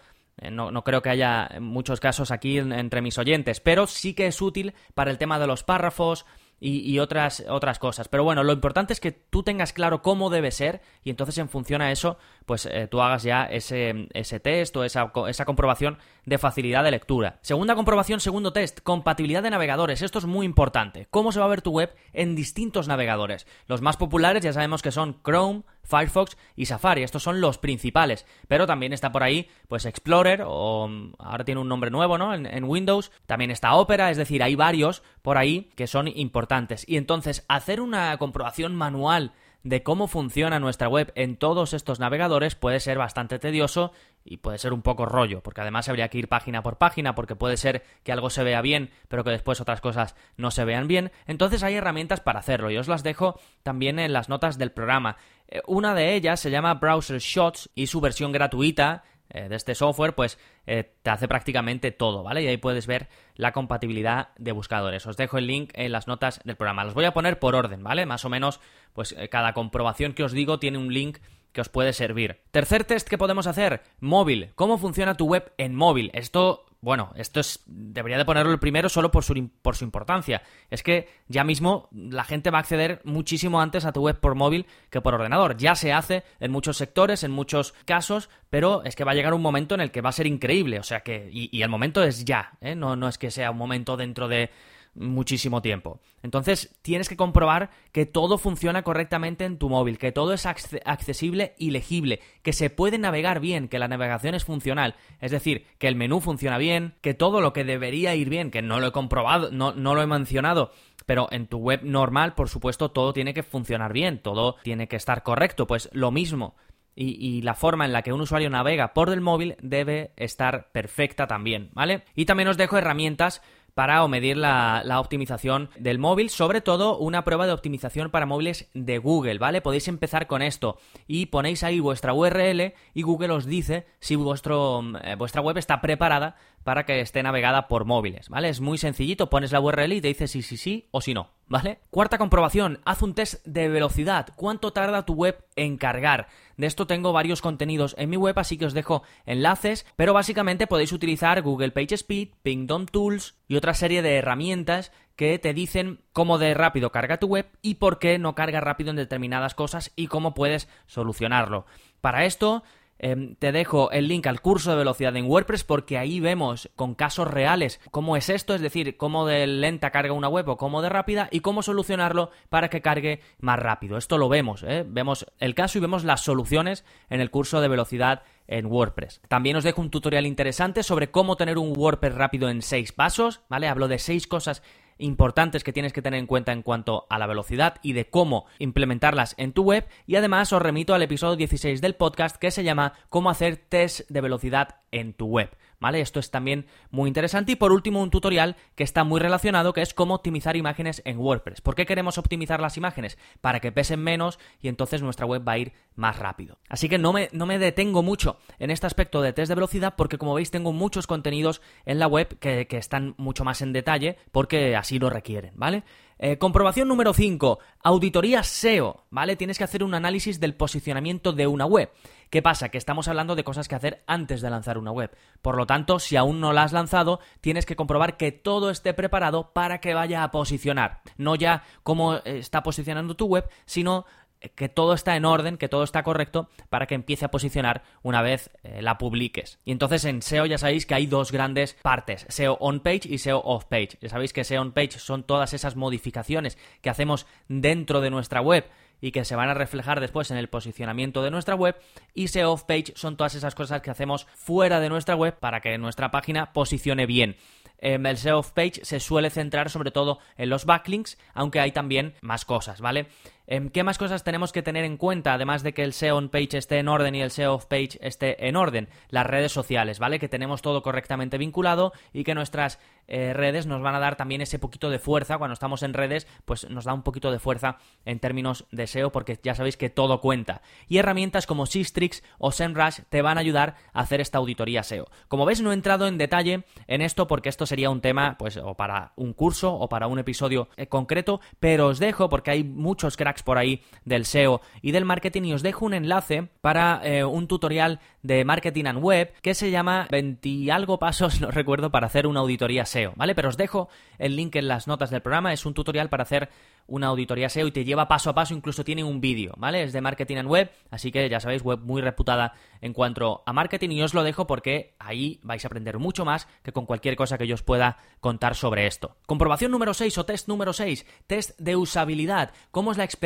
no, 0.50 0.70
no, 0.70 0.84
creo 0.84 1.02
que 1.02 1.10
haya 1.10 1.50
muchos 1.60 2.00
casos 2.00 2.30
aquí 2.30 2.58
entre 2.58 3.02
mis 3.02 3.18
oyentes, 3.18 3.60
pero 3.60 3.86
sí 3.86 4.14
que 4.14 4.26
es 4.26 4.40
útil 4.40 4.74
para 4.94 5.10
el 5.10 5.18
tema 5.18 5.38
de 5.38 5.46
los 5.46 5.62
párrafos, 5.62 6.24
y, 6.64 7.00
otras, 7.00 7.44
otras 7.48 7.80
cosas. 7.80 8.06
Pero 8.06 8.22
bueno, 8.22 8.44
lo 8.44 8.52
importante 8.52 8.92
es 8.92 9.00
que 9.00 9.10
tú 9.10 9.42
tengas 9.42 9.72
claro 9.72 10.00
cómo 10.00 10.30
debe 10.30 10.52
ser 10.52 10.80
y 11.02 11.10
entonces 11.10 11.36
en 11.38 11.48
función 11.48 11.82
a 11.82 11.90
eso, 11.90 12.18
pues 12.46 12.66
eh, 12.66 12.86
tú 12.88 13.02
hagas 13.02 13.24
ya 13.24 13.46
ese, 13.46 14.08
ese 14.14 14.38
test 14.38 14.76
o 14.76 14.84
esa, 14.84 15.10
esa 15.28 15.44
comprobación 15.44 15.98
de 16.24 16.38
facilidad 16.38 16.84
de 16.84 16.90
lectura. 16.90 17.38
Segunda 17.42 17.74
comprobación, 17.74 18.20
segundo 18.20 18.52
test, 18.52 18.80
compatibilidad 18.82 19.42
de 19.42 19.50
navegadores. 19.50 20.02
Esto 20.02 20.18
es 20.18 20.26
muy 20.26 20.46
importante. 20.46 21.06
¿Cómo 21.10 21.32
se 21.32 21.40
va 21.40 21.46
a 21.46 21.48
ver 21.48 21.62
tu 21.62 21.72
web 21.72 21.94
en 22.12 22.34
distintos 22.34 22.88
navegadores? 22.88 23.46
Los 23.66 23.82
más 23.82 23.96
populares 23.96 24.42
ya 24.42 24.52
sabemos 24.52 24.82
que 24.82 24.92
son 24.92 25.20
Chrome, 25.24 25.62
Firefox 25.82 26.36
y 26.56 26.66
Safari. 26.66 27.02
Estos 27.02 27.22
son 27.22 27.40
los 27.40 27.58
principales. 27.58 28.26
Pero 28.48 28.66
también 28.66 28.92
está 28.92 29.10
por 29.10 29.22
ahí, 29.22 29.48
pues 29.68 29.84
Explorer, 29.84 30.44
o 30.46 30.88
mm, 30.88 31.14
ahora 31.18 31.44
tiene 31.44 31.60
un 31.60 31.68
nombre 31.68 31.90
nuevo, 31.90 32.18
¿no? 32.18 32.34
En, 32.34 32.46
en, 32.46 32.64
Windows. 32.64 33.10
También 33.26 33.50
está 33.50 33.74
Opera, 33.74 34.10
es 34.10 34.16
decir, 34.16 34.42
hay 34.42 34.54
varios 34.54 35.02
por 35.22 35.38
ahí 35.38 35.70
que 35.76 35.86
son 35.86 36.08
importantes. 36.08 36.84
Y 36.88 36.96
entonces, 36.96 37.44
hacer 37.48 37.80
una 37.80 38.16
comprobación 38.18 38.74
manual 38.76 39.32
de 39.64 39.82
cómo 39.82 40.08
funciona 40.08 40.58
nuestra 40.58 40.88
web 40.88 41.12
en 41.14 41.36
todos 41.36 41.72
estos 41.72 42.00
navegadores 42.00 42.54
puede 42.54 42.80
ser 42.80 42.98
bastante 42.98 43.38
tedioso 43.38 43.92
y 44.24 44.38
puede 44.38 44.58
ser 44.58 44.72
un 44.72 44.82
poco 44.82 45.06
rollo, 45.06 45.42
porque 45.42 45.60
además 45.60 45.88
habría 45.88 46.08
que 46.08 46.18
ir 46.18 46.28
página 46.28 46.62
por 46.62 46.78
página, 46.78 47.14
porque 47.14 47.36
puede 47.36 47.56
ser 47.56 47.82
que 48.02 48.12
algo 48.12 48.30
se 48.30 48.44
vea 48.44 48.60
bien, 48.60 48.90
pero 49.08 49.24
que 49.24 49.30
después 49.30 49.60
otras 49.60 49.80
cosas 49.80 50.14
no 50.36 50.50
se 50.50 50.64
vean 50.64 50.88
bien. 50.88 51.10
Entonces 51.26 51.62
hay 51.62 51.74
herramientas 51.74 52.20
para 52.20 52.40
hacerlo 52.40 52.70
y 52.70 52.76
os 52.76 52.88
las 52.88 53.02
dejo 53.02 53.40
también 53.62 53.98
en 53.98 54.12
las 54.12 54.28
notas 54.28 54.58
del 54.58 54.72
programa. 54.72 55.16
Eh, 55.48 55.60
una 55.66 55.94
de 55.94 56.14
ellas 56.14 56.40
se 56.40 56.50
llama 56.50 56.74
Browser 56.74 57.18
Shots 57.18 57.70
y 57.74 57.86
su 57.86 58.00
versión 58.00 58.32
gratuita 58.32 59.04
eh, 59.34 59.48
de 59.48 59.56
este 59.56 59.74
software, 59.74 60.14
pues 60.14 60.38
eh, 60.66 60.92
te 61.02 61.10
hace 61.10 61.26
prácticamente 61.26 61.90
todo, 61.90 62.22
¿vale? 62.22 62.42
Y 62.42 62.48
ahí 62.48 62.58
puedes 62.58 62.86
ver 62.86 63.08
la 63.34 63.52
compatibilidad 63.52 64.28
de 64.36 64.52
buscadores. 64.52 65.06
Os 65.06 65.16
dejo 65.16 65.38
el 65.38 65.46
link 65.46 65.70
en 65.74 65.90
las 65.90 66.06
notas 66.06 66.40
del 66.44 66.56
programa. 66.56 66.84
Los 66.84 66.92
voy 66.92 67.06
a 67.06 67.14
poner 67.14 67.38
por 67.38 67.54
orden, 67.54 67.82
¿vale? 67.82 68.04
Más 68.04 68.26
o 68.26 68.28
menos, 68.28 68.60
pues 68.92 69.14
eh, 69.16 69.28
cada 69.28 69.54
comprobación 69.54 70.12
que 70.12 70.24
os 70.24 70.32
digo 70.32 70.58
tiene 70.58 70.76
un 70.76 70.92
link 70.92 71.18
que 71.52 71.62
os 71.62 71.70
puede 71.70 71.92
servir. 71.94 72.40
Tercer 72.50 72.84
test 72.84 73.08
que 73.08 73.18
podemos 73.18 73.46
hacer, 73.46 73.82
móvil. 74.00 74.50
¿Cómo 74.54 74.78
funciona 74.78 75.16
tu 75.16 75.26
web 75.26 75.52
en 75.56 75.74
móvil? 75.74 76.10
Esto 76.14 76.66
bueno, 76.82 77.12
esto 77.14 77.38
es. 77.38 77.62
Debería 77.66 78.18
de 78.18 78.24
ponerlo 78.24 78.50
el 78.50 78.58
primero 78.58 78.88
solo 78.88 79.12
por 79.12 79.22
su, 79.22 79.50
por 79.62 79.76
su 79.76 79.84
importancia. 79.84 80.42
Es 80.68 80.82
que 80.82 81.08
ya 81.28 81.44
mismo 81.44 81.88
la 81.92 82.24
gente 82.24 82.50
va 82.50 82.58
a 82.58 82.62
acceder 82.62 83.00
muchísimo 83.04 83.60
antes 83.60 83.84
a 83.84 83.92
tu 83.92 84.02
web 84.02 84.18
por 84.18 84.34
móvil 84.34 84.66
que 84.90 85.00
por 85.00 85.14
ordenador. 85.14 85.56
Ya 85.56 85.76
se 85.76 85.92
hace 85.92 86.24
en 86.40 86.50
muchos 86.50 86.76
sectores, 86.76 87.22
en 87.22 87.30
muchos 87.30 87.72
casos, 87.84 88.30
pero 88.50 88.82
es 88.82 88.96
que 88.96 89.04
va 89.04 89.12
a 89.12 89.14
llegar 89.14 89.32
un 89.32 89.42
momento 89.42 89.76
en 89.76 89.80
el 89.80 89.92
que 89.92 90.00
va 90.00 90.08
a 90.08 90.12
ser 90.12 90.26
increíble. 90.26 90.80
O 90.80 90.82
sea 90.82 91.00
que. 91.00 91.30
Y, 91.32 91.62
el 91.62 91.68
momento 91.68 92.02
es 92.02 92.24
ya, 92.24 92.54
¿eh? 92.60 92.74
No, 92.74 92.96
no 92.96 93.06
es 93.06 93.16
que 93.16 93.30
sea 93.30 93.52
un 93.52 93.58
momento 93.58 93.96
dentro 93.96 94.26
de 94.26 94.50
muchísimo 94.94 95.62
tiempo. 95.62 96.00
Entonces 96.22 96.76
tienes 96.82 97.08
que 97.08 97.16
comprobar 97.16 97.70
que 97.92 98.06
todo 98.06 98.38
funciona 98.38 98.82
correctamente 98.82 99.44
en 99.44 99.58
tu 99.58 99.68
móvil, 99.68 99.98
que 99.98 100.12
todo 100.12 100.32
es 100.32 100.46
accesible 100.46 101.54
y 101.58 101.70
legible, 101.70 102.20
que 102.42 102.52
se 102.52 102.70
puede 102.70 102.98
navegar 102.98 103.40
bien, 103.40 103.68
que 103.68 103.78
la 103.78 103.88
navegación 103.88 104.34
es 104.34 104.44
funcional, 104.44 104.94
es 105.20 105.30
decir, 105.30 105.66
que 105.78 105.88
el 105.88 105.96
menú 105.96 106.20
funciona 106.20 106.58
bien, 106.58 106.94
que 107.00 107.14
todo 107.14 107.40
lo 107.40 107.52
que 107.52 107.64
debería 107.64 108.14
ir 108.14 108.28
bien, 108.28 108.50
que 108.50 108.62
no 108.62 108.80
lo 108.80 108.88
he 108.88 108.92
comprobado, 108.92 109.50
no, 109.50 109.72
no 109.72 109.94
lo 109.94 110.02
he 110.02 110.06
mencionado, 110.06 110.72
pero 111.06 111.28
en 111.30 111.46
tu 111.46 111.58
web 111.58 111.80
normal, 111.82 112.34
por 112.34 112.48
supuesto, 112.48 112.90
todo 112.90 113.12
tiene 113.12 113.34
que 113.34 113.42
funcionar 113.42 113.92
bien, 113.92 114.20
todo 114.20 114.56
tiene 114.62 114.88
que 114.88 114.96
estar 114.96 115.22
correcto, 115.22 115.66
pues 115.66 115.88
lo 115.92 116.10
mismo. 116.10 116.54
Y, 116.94 117.16
y, 117.26 117.40
la 117.40 117.54
forma 117.54 117.86
en 117.86 117.92
la 117.94 118.02
que 118.02 118.12
un 118.12 118.20
usuario 118.20 118.50
navega 118.50 118.92
por 118.92 119.08
el 119.08 119.22
móvil 119.22 119.56
debe 119.62 120.12
estar 120.16 120.70
perfecta 120.72 121.26
también, 121.26 121.70
¿vale? 121.72 122.04
Y 122.14 122.26
también 122.26 122.48
os 122.50 122.58
dejo 122.58 122.76
herramientas 122.76 123.40
para 123.74 124.06
medir 124.08 124.36
la, 124.36 124.82
optimización 125.00 125.70
del 125.78 125.98
móvil, 125.98 126.30
sobre 126.30 126.60
todo 126.60 126.98
una 126.98 127.24
prueba 127.24 127.46
de 127.46 127.52
optimización 127.52 128.10
para 128.10 128.26
móviles 128.26 128.68
de 128.74 128.98
Google, 128.98 129.38
¿vale? 129.38 129.60
Podéis 129.60 129.88
empezar 129.88 130.26
con 130.26 130.42
esto 130.42 130.78
y 131.06 131.26
ponéis 131.26 131.64
ahí 131.64 131.80
vuestra 131.80 132.12
URL 132.12 132.74
y 132.94 133.02
Google 133.02 133.32
os 133.32 133.46
dice 133.46 133.86
si 134.00 134.16
vuestro, 134.16 134.82
eh, 135.02 135.14
vuestra 135.16 135.40
web 135.40 135.56
está 135.56 135.80
preparada 135.80 136.36
para 136.64 136.84
que 136.84 137.00
esté 137.00 137.22
navegada 137.22 137.68
por 137.68 137.84
móviles, 137.84 138.28
¿vale? 138.28 138.48
Es 138.48 138.60
muy 138.60 138.78
sencillito, 138.78 139.30
pones 139.30 139.52
la 139.52 139.60
URL 139.60 139.92
y 139.92 140.00
te 140.00 140.08
dice 140.08 140.28
si 140.28 140.42
sí, 140.42 140.56
sí 140.56 140.88
o 140.90 141.00
si 141.00 141.14
no, 141.14 141.30
¿vale? 141.48 141.80
Cuarta 141.90 142.18
comprobación, 142.18 142.80
haz 142.84 143.02
un 143.02 143.14
test 143.14 143.44
de 143.46 143.68
velocidad. 143.68 144.28
¿Cuánto 144.36 144.72
tarda 144.72 145.04
tu 145.04 145.14
web 145.14 145.44
en 145.56 145.76
cargar? 145.76 146.28
De 146.56 146.66
esto 146.66 146.86
tengo 146.86 147.12
varios 147.12 147.42
contenidos 147.42 147.94
en 147.98 148.10
mi 148.10 148.16
web, 148.16 148.38
así 148.38 148.58
que 148.58 148.66
os 148.66 148.74
dejo 148.74 149.02
enlaces, 149.26 149.86
pero 149.96 150.12
básicamente 150.12 150.66
podéis 150.66 150.92
utilizar 150.92 151.42
Google 151.42 151.72
PageSpeed, 151.72 152.28
Pingdom 152.42 152.86
Tools 152.86 153.34
y 153.48 153.56
otra 153.56 153.74
serie 153.74 154.02
de 154.02 154.16
herramientas 154.16 154.92
que 155.16 155.38
te 155.38 155.54
dicen 155.54 156.00
cómo 156.12 156.38
de 156.38 156.54
rápido 156.54 156.90
carga 156.90 157.18
tu 157.18 157.26
web 157.26 157.46
y 157.60 157.74
por 157.74 157.98
qué 157.98 158.18
no 158.18 158.34
carga 158.34 158.60
rápido 158.60 158.90
en 158.90 158.96
determinadas 158.96 159.54
cosas 159.54 159.92
y 159.94 160.06
cómo 160.06 160.34
puedes 160.34 160.68
solucionarlo. 160.86 161.66
Para 162.00 162.24
esto 162.24 162.62
Em, 163.04 163.34
te 163.34 163.50
dejo 163.50 163.90
el 163.90 164.06
link 164.06 164.28
al 164.28 164.40
curso 164.40 164.70
de 164.70 164.76
velocidad 164.76 165.16
en 165.16 165.26
WordPress 165.26 165.64
porque 165.64 165.98
ahí 165.98 166.20
vemos 166.20 166.70
con 166.76 166.94
casos 166.94 167.26
reales 167.26 167.80
cómo 167.90 168.16
es 168.16 168.30
esto, 168.30 168.54
es 168.54 168.60
decir, 168.60 168.96
cómo 168.96 169.26
de 169.26 169.44
lenta 169.48 169.90
carga 169.90 170.12
una 170.12 170.28
web 170.28 170.48
o 170.48 170.56
cómo 170.56 170.82
de 170.82 170.88
rápida 170.88 171.28
y 171.32 171.40
cómo 171.40 171.64
solucionarlo 171.64 172.30
para 172.48 172.70
que 172.70 172.80
cargue 172.80 173.20
más 173.40 173.58
rápido. 173.58 173.98
Esto 173.98 174.18
lo 174.18 174.28
vemos, 174.28 174.62
¿eh? 174.62 174.84
vemos 174.86 175.26
el 175.40 175.56
caso 175.56 175.78
y 175.78 175.80
vemos 175.80 176.04
las 176.04 176.20
soluciones 176.20 176.84
en 177.10 177.20
el 177.20 177.32
curso 177.32 177.60
de 177.60 177.66
velocidad 177.66 178.22
en 178.46 178.66
WordPress. 178.66 179.20
También 179.26 179.56
os 179.56 179.64
dejo 179.64 179.80
un 179.80 179.90
tutorial 179.90 180.24
interesante 180.24 180.84
sobre 180.84 181.10
cómo 181.10 181.34
tener 181.34 181.58
un 181.58 181.76
WordPress 181.76 182.14
rápido 182.14 182.50
en 182.50 182.62
seis 182.62 182.92
pasos, 182.92 183.40
¿vale? 183.48 183.66
Hablo 183.66 183.88
de 183.88 183.98
seis 183.98 184.28
cosas 184.28 184.62
importantes 184.98 185.64
que 185.64 185.72
tienes 185.72 185.92
que 185.92 186.02
tener 186.02 186.18
en 186.18 186.26
cuenta 186.26 186.52
en 186.52 186.62
cuanto 186.62 187.06
a 187.10 187.18
la 187.18 187.26
velocidad 187.26 187.76
y 187.82 187.92
de 187.92 188.08
cómo 188.08 188.46
implementarlas 188.58 189.34
en 189.38 189.52
tu 189.52 189.62
web 189.62 189.86
y 190.06 190.16
además 190.16 190.52
os 190.52 190.62
remito 190.62 190.94
al 190.94 191.02
episodio 191.02 191.36
16 191.36 191.80
del 191.80 191.94
podcast 191.94 192.36
que 192.36 192.50
se 192.50 192.64
llama 192.64 192.94
cómo 193.08 193.30
hacer 193.30 193.56
test 193.56 194.08
de 194.08 194.20
velocidad 194.20 194.76
en 194.90 195.12
tu 195.12 195.26
web. 195.26 195.50
¿Vale? 195.82 196.00
Esto 196.00 196.20
es 196.20 196.30
también 196.30 196.66
muy 196.92 197.08
interesante. 197.08 197.50
Y 197.50 197.56
por 197.56 197.72
último, 197.72 198.00
un 198.00 198.10
tutorial 198.10 198.54
que 198.76 198.84
está 198.84 199.02
muy 199.02 199.18
relacionado, 199.18 199.72
que 199.72 199.82
es 199.82 199.94
cómo 199.94 200.14
optimizar 200.14 200.56
imágenes 200.56 201.02
en 201.04 201.18
WordPress. 201.18 201.60
¿Por 201.60 201.74
qué 201.74 201.86
queremos 201.86 202.18
optimizar 202.18 202.60
las 202.60 202.76
imágenes? 202.76 203.18
Para 203.40 203.58
que 203.58 203.72
pesen 203.72 203.98
menos 203.98 204.38
y 204.60 204.68
entonces 204.68 205.02
nuestra 205.02 205.26
web 205.26 205.42
va 205.46 205.54
a 205.54 205.58
ir 205.58 205.72
más 205.96 206.20
rápido. 206.20 206.58
Así 206.68 206.88
que 206.88 206.98
no 206.98 207.12
me, 207.12 207.30
no 207.32 207.46
me 207.46 207.58
detengo 207.58 208.04
mucho 208.04 208.38
en 208.60 208.70
este 208.70 208.86
aspecto 208.86 209.20
de 209.22 209.32
test 209.32 209.48
de 209.48 209.56
velocidad 209.56 209.94
porque 209.96 210.18
como 210.18 210.34
veis 210.34 210.52
tengo 210.52 210.72
muchos 210.72 211.08
contenidos 211.08 211.60
en 211.84 211.98
la 211.98 212.06
web 212.06 212.38
que, 212.38 212.68
que 212.68 212.76
están 212.76 213.16
mucho 213.18 213.42
más 213.42 213.60
en 213.60 213.72
detalle 213.72 214.18
porque 214.30 214.76
así 214.76 215.00
lo 215.00 215.10
requieren, 215.10 215.50
¿vale? 215.56 215.82
Eh, 216.24 216.38
comprobación 216.38 216.86
número 216.86 217.12
5. 217.12 217.58
Auditoría 217.82 218.44
SEO, 218.44 219.02
¿vale? 219.10 219.34
Tienes 219.34 219.58
que 219.58 219.64
hacer 219.64 219.82
un 219.82 219.92
análisis 219.92 220.38
del 220.38 220.54
posicionamiento 220.54 221.32
de 221.32 221.48
una 221.48 221.66
web. 221.66 221.90
¿Qué 222.32 222.40
pasa? 222.40 222.70
Que 222.70 222.78
estamos 222.78 223.08
hablando 223.08 223.34
de 223.34 223.44
cosas 223.44 223.68
que 223.68 223.74
hacer 223.74 224.02
antes 224.06 224.40
de 224.40 224.48
lanzar 224.48 224.78
una 224.78 224.90
web. 224.90 225.14
Por 225.42 225.58
lo 225.58 225.66
tanto, 225.66 225.98
si 225.98 226.16
aún 226.16 226.40
no 226.40 226.54
la 226.54 226.62
has 226.62 226.72
lanzado, 226.72 227.20
tienes 227.42 227.66
que 227.66 227.76
comprobar 227.76 228.16
que 228.16 228.32
todo 228.32 228.70
esté 228.70 228.94
preparado 228.94 229.52
para 229.52 229.82
que 229.82 229.92
vaya 229.92 230.24
a 230.24 230.30
posicionar. 230.30 231.02
No 231.18 231.34
ya 231.34 231.62
cómo 231.82 232.14
está 232.24 232.62
posicionando 232.62 233.16
tu 233.16 233.26
web, 233.26 233.50
sino 233.66 234.06
que 234.54 234.68
todo 234.68 234.94
está 234.94 235.16
en 235.16 235.24
orden, 235.24 235.56
que 235.56 235.68
todo 235.68 235.84
está 235.84 236.02
correcto 236.02 236.48
para 236.70 236.86
que 236.86 236.94
empiece 236.94 237.24
a 237.24 237.30
posicionar 237.30 237.82
una 238.02 238.22
vez 238.22 238.50
eh, 238.62 238.82
la 238.82 238.98
publiques. 238.98 239.58
Y 239.64 239.72
entonces 239.72 240.04
en 240.04 240.22
SEO 240.22 240.46
ya 240.46 240.58
sabéis 240.58 240.86
que 240.86 240.94
hay 240.94 241.06
dos 241.06 241.32
grandes 241.32 241.74
partes, 241.82 242.26
SEO 242.28 242.54
on 242.60 242.80
page 242.80 243.02
y 243.08 243.18
SEO 243.18 243.40
off 243.44 243.64
page. 243.66 243.98
Ya 244.00 244.08
sabéis 244.08 244.32
que 244.32 244.44
SEO 244.44 244.62
on 244.62 244.72
page 244.72 244.98
son 244.98 245.24
todas 245.24 245.52
esas 245.52 245.76
modificaciones 245.76 246.58
que 246.80 246.90
hacemos 246.90 247.26
dentro 247.48 248.00
de 248.00 248.10
nuestra 248.10 248.40
web 248.40 248.64
y 249.02 249.10
que 249.10 249.24
se 249.26 249.36
van 249.36 249.50
a 249.50 249.54
reflejar 249.54 250.00
después 250.00 250.30
en 250.30 250.38
el 250.38 250.48
posicionamiento 250.48 251.22
de 251.22 251.30
nuestra 251.30 251.56
web 251.56 251.76
y 252.14 252.28
SEO 252.28 252.52
off 252.52 252.62
page 252.62 252.92
son 252.94 253.18
todas 253.18 253.34
esas 253.34 253.54
cosas 253.54 253.82
que 253.82 253.90
hacemos 253.90 254.26
fuera 254.34 254.80
de 254.80 254.88
nuestra 254.88 255.16
web 255.16 255.36
para 255.38 255.60
que 255.60 255.76
nuestra 255.76 256.10
página 256.10 256.52
posicione 256.52 257.04
bien. 257.04 257.36
Em, 257.78 258.06
el 258.06 258.16
SEO 258.16 258.38
off 258.38 258.52
page 258.52 258.84
se 258.84 259.00
suele 259.00 259.28
centrar 259.28 259.68
sobre 259.68 259.90
todo 259.90 260.20
en 260.36 260.48
los 260.48 260.64
backlinks, 260.64 261.18
aunque 261.34 261.58
hay 261.58 261.72
también 261.72 262.14
más 262.22 262.44
cosas, 262.44 262.80
¿vale? 262.80 263.08
Em, 263.46 263.70
¿Qué 263.70 263.82
más 263.82 263.98
cosas 263.98 264.22
tenemos 264.22 264.52
que 264.52 264.62
tener 264.62 264.84
en 264.84 264.96
cuenta, 264.96 265.34
además 265.34 265.62
de 265.62 265.74
que 265.74 265.82
el 265.82 265.92
SEO 265.92 266.16
on 266.16 266.28
page 266.28 266.56
esté 266.56 266.78
en 266.78 266.88
orden 266.88 267.14
y 267.14 267.22
el 267.22 267.30
SEO 267.30 267.54
off 267.54 267.66
page 267.66 267.98
esté 268.00 268.46
en 268.46 268.56
orden? 268.56 268.88
Las 269.08 269.26
redes 269.26 269.52
sociales, 269.52 269.98
¿vale? 269.98 270.18
Que 270.18 270.28
tenemos 270.28 270.62
todo 270.62 270.82
correctamente 270.82 271.38
vinculado 271.38 271.92
y 272.12 272.24
que 272.24 272.34
nuestras 272.34 272.78
eh, 273.08 273.32
redes 273.32 273.66
nos 273.66 273.82
van 273.82 273.96
a 273.96 273.98
dar 274.00 274.16
también 274.16 274.40
ese 274.42 274.58
poquito 274.60 274.90
de 274.90 274.98
fuerza. 274.98 275.38
Cuando 275.38 275.54
estamos 275.54 275.82
en 275.82 275.92
redes, 275.92 276.28
pues 276.44 276.70
nos 276.70 276.84
da 276.84 276.94
un 276.94 277.02
poquito 277.02 277.32
de 277.32 277.40
fuerza 277.40 277.78
en 278.04 278.20
términos 278.20 278.66
de 278.70 278.86
SEO, 278.86 279.10
porque 279.10 279.38
ya 279.42 279.54
sabéis 279.54 279.76
que 279.76 279.90
todo 279.90 280.20
cuenta. 280.20 280.62
Y 280.88 280.98
herramientas 280.98 281.46
como 281.46 281.66
Sistrix 281.66 282.22
o 282.38 282.52
SEMrush 282.52 283.00
te 283.08 283.22
van 283.22 283.38
a 283.38 283.40
ayudar 283.40 283.74
a 283.92 284.00
hacer 284.00 284.20
esta 284.20 284.38
auditoría 284.38 284.84
SEO. 284.84 285.08
Como 285.28 285.46
ves, 285.46 285.60
no 285.60 285.72
he 285.72 285.74
entrado 285.74 286.06
en 286.06 286.16
detalle 286.16 286.64
en 286.86 287.02
esto 287.02 287.26
porque 287.26 287.48
esto 287.48 287.66
sería 287.66 287.90
un 287.90 288.00
tema, 288.00 288.36
pues, 288.38 288.56
o 288.56 288.74
para 288.74 289.12
un 289.16 289.32
curso 289.32 289.74
o 289.74 289.88
para 289.88 290.06
un 290.06 290.18
episodio 290.20 290.68
eh, 290.76 290.86
concreto, 290.86 291.40
pero 291.58 291.88
os 291.88 291.98
dejo 291.98 292.28
porque 292.28 292.52
hay 292.52 292.64
muchos 292.64 293.16
cracks 293.16 293.31
por 293.42 293.56
ahí 293.56 293.82
del 294.04 294.26
SEO 294.26 294.60
y 294.82 294.92
del 294.92 295.04
marketing 295.04 295.44
y 295.44 295.52
os 295.54 295.62
dejo 295.62 295.86
un 295.86 295.94
enlace 295.94 296.48
para 296.60 297.00
eh, 297.04 297.24
un 297.24 297.48
tutorial 297.48 298.00
de 298.22 298.44
marketing 298.44 298.84
and 298.86 299.02
web 299.02 299.32
que 299.42 299.54
se 299.54 299.70
llama 299.70 300.06
20 300.10 300.48
y 300.48 300.70
algo 300.70 300.98
pasos, 300.98 301.40
no 301.40 301.50
recuerdo, 301.50 301.90
para 301.90 302.06
hacer 302.06 302.26
una 302.26 302.40
auditoría 302.40 302.84
SEO, 302.84 303.14
¿vale? 303.16 303.34
Pero 303.34 303.48
os 303.48 303.56
dejo 303.56 303.88
el 304.18 304.36
link 304.36 304.56
en 304.56 304.68
las 304.68 304.86
notas 304.86 305.10
del 305.10 305.22
programa, 305.22 305.52
es 305.52 305.64
un 305.64 305.74
tutorial 305.74 306.08
para 306.08 306.24
hacer 306.24 306.50
una 306.86 307.06
auditoría 307.06 307.48
SEO 307.48 307.68
y 307.68 307.72
te 307.72 307.84
lleva 307.84 308.08
paso 308.08 308.30
a 308.30 308.34
paso, 308.34 308.54
incluso 308.54 308.84
tiene 308.84 309.04
un 309.04 309.20
vídeo, 309.20 309.54
¿vale? 309.56 309.84
Es 309.84 309.92
de 309.92 310.00
marketing 310.00 310.36
and 310.36 310.48
web, 310.48 310.70
así 310.90 311.10
que 311.12 311.28
ya 311.28 311.40
sabéis, 311.40 311.62
web 311.62 311.80
muy 311.80 312.02
reputada 312.02 312.54
en 312.80 312.92
cuanto 312.92 313.42
a 313.46 313.52
marketing 313.52 313.90
y 313.90 314.02
os 314.02 314.14
lo 314.14 314.22
dejo 314.22 314.46
porque 314.46 314.94
ahí 314.98 315.40
vais 315.42 315.64
a 315.64 315.68
aprender 315.68 315.98
mucho 315.98 316.24
más 316.24 316.48
que 316.62 316.72
con 316.72 316.86
cualquier 316.86 317.16
cosa 317.16 317.38
que 317.38 317.46
yo 317.46 317.54
os 317.54 317.62
pueda 317.62 317.98
contar 318.20 318.54
sobre 318.56 318.86
esto. 318.86 319.16
Comprobación 319.26 319.70
número 319.70 319.94
6 319.94 320.18
o 320.18 320.26
test 320.26 320.48
número 320.48 320.72
6, 320.72 321.06
test 321.26 321.58
de 321.58 321.76
usabilidad, 321.76 322.52
cómo 322.70 322.90
es 322.92 322.98
la 322.98 323.04
experiencia 323.04 323.21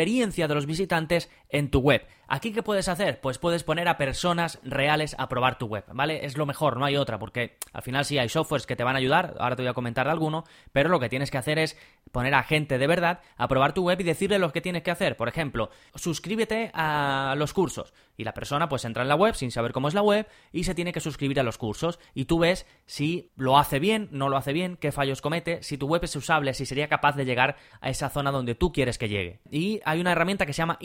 de 0.46 0.54
los 0.54 0.66
visitantes 0.66 1.30
en 1.48 1.70
tu 1.70 1.80
web. 1.80 2.06
Aquí, 2.28 2.52
¿qué 2.52 2.62
puedes 2.62 2.88
hacer? 2.88 3.20
Pues 3.20 3.38
puedes 3.38 3.62
poner 3.62 3.86
a 3.86 3.98
personas 3.98 4.58
reales 4.64 5.14
a 5.16 5.28
probar 5.28 5.58
tu 5.58 5.66
web, 5.66 5.84
¿vale? 5.92 6.26
Es 6.26 6.36
lo 6.36 6.44
mejor, 6.44 6.76
no 6.76 6.84
hay 6.84 6.96
otra, 6.96 7.20
porque 7.20 7.56
al 7.72 7.82
final 7.82 8.04
sí 8.04 8.18
hay 8.18 8.28
softwares 8.28 8.66
que 8.66 8.74
te 8.74 8.82
van 8.82 8.96
a 8.96 8.98
ayudar, 8.98 9.36
ahora 9.38 9.54
te 9.54 9.62
voy 9.62 9.70
a 9.70 9.74
comentar 9.74 10.06
de 10.06 10.12
alguno, 10.12 10.42
pero 10.72 10.88
lo 10.88 10.98
que 10.98 11.08
tienes 11.08 11.30
que 11.30 11.38
hacer 11.38 11.60
es 11.60 11.78
poner 12.10 12.34
a 12.34 12.42
gente 12.42 12.78
de 12.78 12.86
verdad 12.88 13.20
a 13.36 13.46
probar 13.46 13.74
tu 13.74 13.84
web 13.84 14.00
y 14.00 14.04
decirle 14.04 14.40
lo 14.40 14.50
que 14.50 14.60
tienes 14.60 14.82
que 14.82 14.90
hacer. 14.90 15.16
Por 15.16 15.28
ejemplo, 15.28 15.70
suscríbete 15.94 16.72
a 16.74 17.34
los 17.36 17.52
cursos. 17.52 17.94
Y 18.16 18.24
la 18.24 18.32
persona 18.32 18.68
pues 18.68 18.84
entra 18.84 19.02
en 19.02 19.08
la 19.08 19.14
web 19.14 19.34
sin 19.34 19.52
saber 19.52 19.72
cómo 19.72 19.88
es 19.88 19.94
la 19.94 20.02
web 20.02 20.26
y 20.50 20.64
se 20.64 20.74
tiene 20.74 20.92
que 20.92 21.00
suscribir 21.00 21.38
a 21.38 21.44
los 21.44 21.58
cursos. 21.58 22.00
Y 22.14 22.24
tú 22.24 22.40
ves 22.40 22.66
si 22.86 23.30
lo 23.36 23.58
hace 23.58 23.78
bien, 23.78 24.08
no 24.10 24.28
lo 24.28 24.36
hace 24.36 24.52
bien, 24.52 24.76
qué 24.76 24.90
fallos 24.90 25.20
comete, 25.20 25.62
si 25.62 25.78
tu 25.78 25.86
web 25.86 26.02
es 26.02 26.16
usable, 26.16 26.54
si 26.54 26.66
sería 26.66 26.88
capaz 26.88 27.14
de 27.14 27.24
llegar 27.24 27.56
a 27.80 27.90
esa 27.90 28.08
zona 28.08 28.32
donde 28.32 28.54
tú 28.54 28.72
quieres 28.72 28.98
que 28.98 29.08
llegue. 29.08 29.40
Y 29.50 29.80
hay 29.84 30.00
una 30.00 30.12
herramienta 30.12 30.46
que 30.46 30.52
se 30.52 30.58
llama 30.62 30.78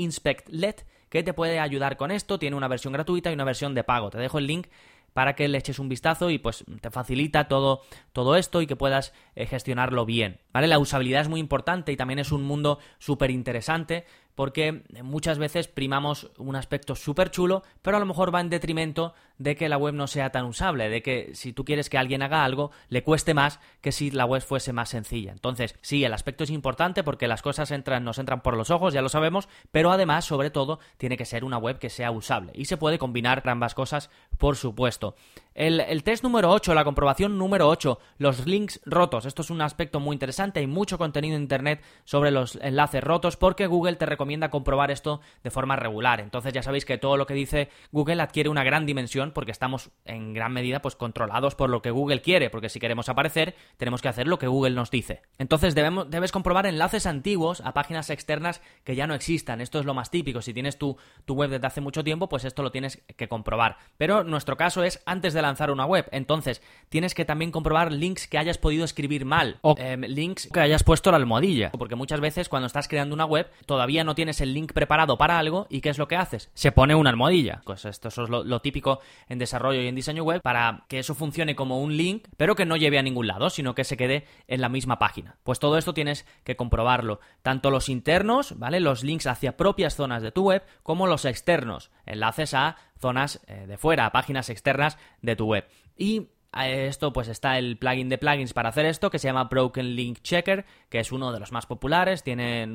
InspectLet 0.51 0.85
que 1.09 1.23
te 1.23 1.33
puede 1.33 1.59
ayudar 1.59 1.97
con 1.97 2.11
esto. 2.11 2.39
Tiene 2.39 2.55
una 2.55 2.67
versión 2.67 2.93
gratuita 2.93 3.31
y 3.31 3.33
una 3.33 3.43
versión 3.43 3.75
de 3.75 3.83
pago. 3.83 4.09
Te 4.09 4.17
dejo 4.17 4.37
el 4.37 4.47
link 4.47 4.67
para 5.13 5.35
que 5.35 5.47
le 5.47 5.57
eches 5.57 5.79
un 5.79 5.89
vistazo 5.89 6.29
y 6.29 6.37
pues 6.37 6.63
te 6.79 6.89
facilita 6.89 7.49
todo, 7.49 7.81
todo 8.13 8.37
esto 8.37 8.61
y 8.61 8.67
que 8.67 8.77
puedas 8.77 9.13
eh, 9.35 9.45
gestionarlo 9.45 10.05
bien. 10.05 10.39
La 10.53 10.79
usabilidad 10.79 11.21
es 11.21 11.29
muy 11.29 11.39
importante 11.39 11.91
y 11.91 11.97
también 11.97 12.19
es 12.19 12.31
un 12.31 12.43
mundo 12.43 12.79
súper 12.99 13.31
interesante 13.31 14.05
porque 14.35 14.83
muchas 15.03 15.37
veces 15.37 15.67
primamos 15.67 16.31
un 16.37 16.55
aspecto 16.55 16.95
súper 16.95 17.31
chulo, 17.31 17.63
pero 17.81 17.97
a 17.97 17.99
lo 17.99 18.05
mejor 18.05 18.33
va 18.33 18.41
en 18.41 18.49
detrimento 18.49 19.13
de 19.37 19.55
que 19.55 19.69
la 19.69 19.77
web 19.77 19.93
no 19.93 20.07
sea 20.07 20.31
tan 20.31 20.45
usable, 20.45 20.89
de 20.89 21.01
que 21.01 21.31
si 21.33 21.53
tú 21.53 21.65
quieres 21.65 21.89
que 21.89 21.97
alguien 21.97 22.21
haga 22.21 22.43
algo, 22.43 22.71
le 22.89 23.03
cueste 23.03 23.33
más 23.33 23.59
que 23.81 23.91
si 23.91 24.11
la 24.11 24.25
web 24.25 24.41
fuese 24.41 24.73
más 24.73 24.89
sencilla. 24.89 25.31
Entonces, 25.31 25.75
sí, 25.81 26.03
el 26.03 26.13
aspecto 26.13 26.43
es 26.43 26.49
importante 26.49 27.03
porque 27.03 27.27
las 27.27 27.41
cosas 27.41 27.71
entran, 27.71 28.03
nos 28.03 28.19
entran 28.19 28.41
por 28.41 28.55
los 28.55 28.71
ojos, 28.71 28.93
ya 28.93 29.01
lo 29.01 29.09
sabemos, 29.09 29.49
pero 29.71 29.91
además, 29.91 30.25
sobre 30.25 30.49
todo, 30.49 30.79
tiene 30.97 31.17
que 31.17 31.25
ser 31.25 31.43
una 31.43 31.57
web 31.57 31.79
que 31.79 31.89
sea 31.89 32.11
usable. 32.11 32.51
Y 32.55 32.65
se 32.65 32.77
puede 32.77 32.99
combinar 32.99 33.43
ambas 33.45 33.73
cosas, 33.75 34.09
por 34.37 34.55
supuesto. 34.55 35.15
El, 35.53 36.03
test 36.03 36.23
número 36.23 36.49
8, 36.49 36.73
la 36.73 36.85
comprobación 36.85 37.37
número 37.37 37.67
8, 37.67 37.99
los 38.19 38.45
links 38.45 38.79
rotos. 38.85 39.25
Esto 39.25 39.41
es 39.41 39.49
un 39.49 39.61
aspecto 39.61 39.99
muy 39.99 40.13
interesante. 40.13 40.61
Hay 40.61 40.67
mucho 40.67 40.97
contenido 40.97 41.35
en 41.35 41.41
Internet 41.41 41.83
sobre 42.05 42.31
los 42.31 42.55
enlaces 42.55 43.03
rotos 43.03 43.35
porque 43.35 43.67
Google 43.67 43.97
te 43.97 44.05
recomienda 44.05 44.49
comprobar 44.49 44.91
esto 44.91 45.19
de 45.43 45.51
forma 45.51 45.75
regular. 45.75 46.21
Entonces 46.21 46.53
ya 46.53 46.63
sabéis 46.63 46.85
que 46.85 46.97
todo 46.97 47.17
lo 47.17 47.25
que 47.25 47.33
dice 47.33 47.69
Google 47.91 48.21
adquiere 48.21 48.47
una 48.47 48.63
gran 48.63 48.85
dimensión 48.85 49.31
porque 49.33 49.51
estamos 49.51 49.91
en 50.05 50.33
gran 50.33 50.53
medida 50.53 50.81
pues 50.81 50.95
controlados 50.95 51.55
por 51.55 51.69
lo 51.69 51.81
que 51.81 51.91
Google 51.91 52.21
quiere. 52.21 52.49
Porque 52.49 52.69
si 52.69 52.79
queremos 52.79 53.09
aparecer, 53.09 53.53
tenemos 53.75 54.01
que 54.01 54.07
hacer 54.07 54.27
lo 54.27 54.39
que 54.39 54.47
Google 54.47 54.71
nos 54.71 54.89
dice. 54.89 55.21
Entonces 55.37 55.75
debemos, 55.75 56.09
debes 56.09 56.31
comprobar 56.31 56.65
enlaces 56.65 57.05
antiguos 57.05 57.59
a 57.59 57.73
páginas 57.73 58.09
externas 58.09 58.61
que 58.85 58.95
ya 58.95 59.05
no 59.05 59.15
existan. 59.15 59.59
Esto 59.59 59.79
es 59.79 59.85
lo 59.85 59.93
más 59.93 60.11
típico. 60.11 60.41
Si 60.41 60.53
tienes 60.53 60.77
tu, 60.77 60.95
tu 61.25 61.33
web 61.33 61.49
desde 61.49 61.67
hace 61.67 61.81
mucho 61.81 62.05
tiempo, 62.05 62.29
pues 62.29 62.45
esto 62.45 62.63
lo 62.63 62.71
tienes 62.71 63.03
que 63.17 63.27
comprobar. 63.27 63.75
Pero 63.97 64.23
nuestro 64.23 64.55
caso 64.55 64.83
es 64.85 65.01
antes 65.05 65.33
de 65.33 65.40
lanzar 65.41 65.71
una 65.71 65.85
web. 65.85 66.07
Entonces, 66.11 66.61
tienes 66.89 67.13
que 67.13 67.25
también 67.25 67.51
comprobar 67.51 67.91
links 67.91 68.27
que 68.27 68.37
hayas 68.37 68.57
podido 68.57 68.83
escribir 68.83 69.25
mal 69.25 69.57
o 69.61 69.75
em, 69.77 70.01
links 70.01 70.49
que 70.51 70.59
hayas 70.59 70.83
puesto 70.83 71.11
la 71.11 71.17
almohadilla. 71.17 71.71
Porque 71.71 71.95
muchas 71.95 72.19
veces 72.19 72.49
cuando 72.49 72.67
estás 72.67 72.87
creando 72.87 73.15
una 73.15 73.25
web 73.25 73.49
todavía 73.65 74.03
no 74.03 74.15
tienes 74.15 74.41
el 74.41 74.53
link 74.53 74.73
preparado 74.73 75.17
para 75.17 75.39
algo 75.39 75.67
y 75.69 75.81
¿qué 75.81 75.89
es 75.89 75.97
lo 75.97 76.07
que 76.07 76.15
haces? 76.15 76.49
Se 76.53 76.71
pone 76.71 76.95
una 76.95 77.09
almohadilla. 77.09 77.61
Pues 77.65 77.85
esto 77.85 78.09
es 78.09 78.17
lo, 78.17 78.61
típico 78.61 78.99
en 79.27 79.39
desarrollo 79.39 79.81
y 79.81 79.87
en 79.87 79.95
diseño 79.95 80.23
web 80.23 80.41
para 80.41 80.85
que 80.87 80.99
eso 80.99 81.15
funcione 81.15 81.55
como 81.55 81.81
un 81.81 81.97
link, 81.97 82.27
pero 82.37 82.55
que 82.55 82.65
no 82.65 82.77
lleve 82.77 82.99
a 82.99 83.03
ningún 83.03 83.27
lado, 83.27 83.49
sino 83.49 83.75
que 83.75 83.83
se 83.83 83.97
quede 83.97 84.25
en 84.47 84.61
la 84.61 84.69
misma 84.69 84.99
página. 84.99 85.37
Pues 85.43 85.59
todo 85.59 85.77
esto 85.77 85.93
tienes 85.93 86.25
que 86.43 86.55
comprobarlo. 86.55 87.19
Tanto 87.41 87.71
los 87.71 87.89
internos, 87.89 88.57
¿vale? 88.59 88.79
Los 88.79 89.03
links 89.03 89.27
hacia 89.27 89.57
propias 89.57 89.95
zonas 89.95 90.21
de 90.21 90.31
tu 90.31 90.43
web, 90.43 90.63
como 90.83 91.07
los 91.07 91.25
externos, 91.25 91.91
enlaces 92.05 92.53
a 92.53 92.77
zonas 93.01 93.41
eh, 93.47 93.65
de 93.67 93.77
fuera, 93.77 94.11
páginas 94.11 94.49
externas 94.49 94.97
de 95.21 95.35
tu 95.35 95.47
web. 95.47 95.67
Y 95.97 96.29
a 96.53 96.69
esto 96.69 97.13
pues 97.13 97.27
está 97.27 97.57
el 97.57 97.77
plugin 97.77 98.09
de 98.09 98.17
plugins 98.17 98.53
para 98.53 98.69
hacer 98.69 98.85
esto 98.85 99.09
que 99.09 99.19
se 99.19 99.27
llama 99.27 99.45
Broken 99.45 99.95
Link 99.95 100.19
Checker, 100.21 100.65
que 100.89 100.99
es 100.99 101.11
uno 101.11 101.31
de 101.31 101.39
los 101.39 101.51
más 101.51 101.65
populares, 101.65 102.23
tiene 102.23 102.67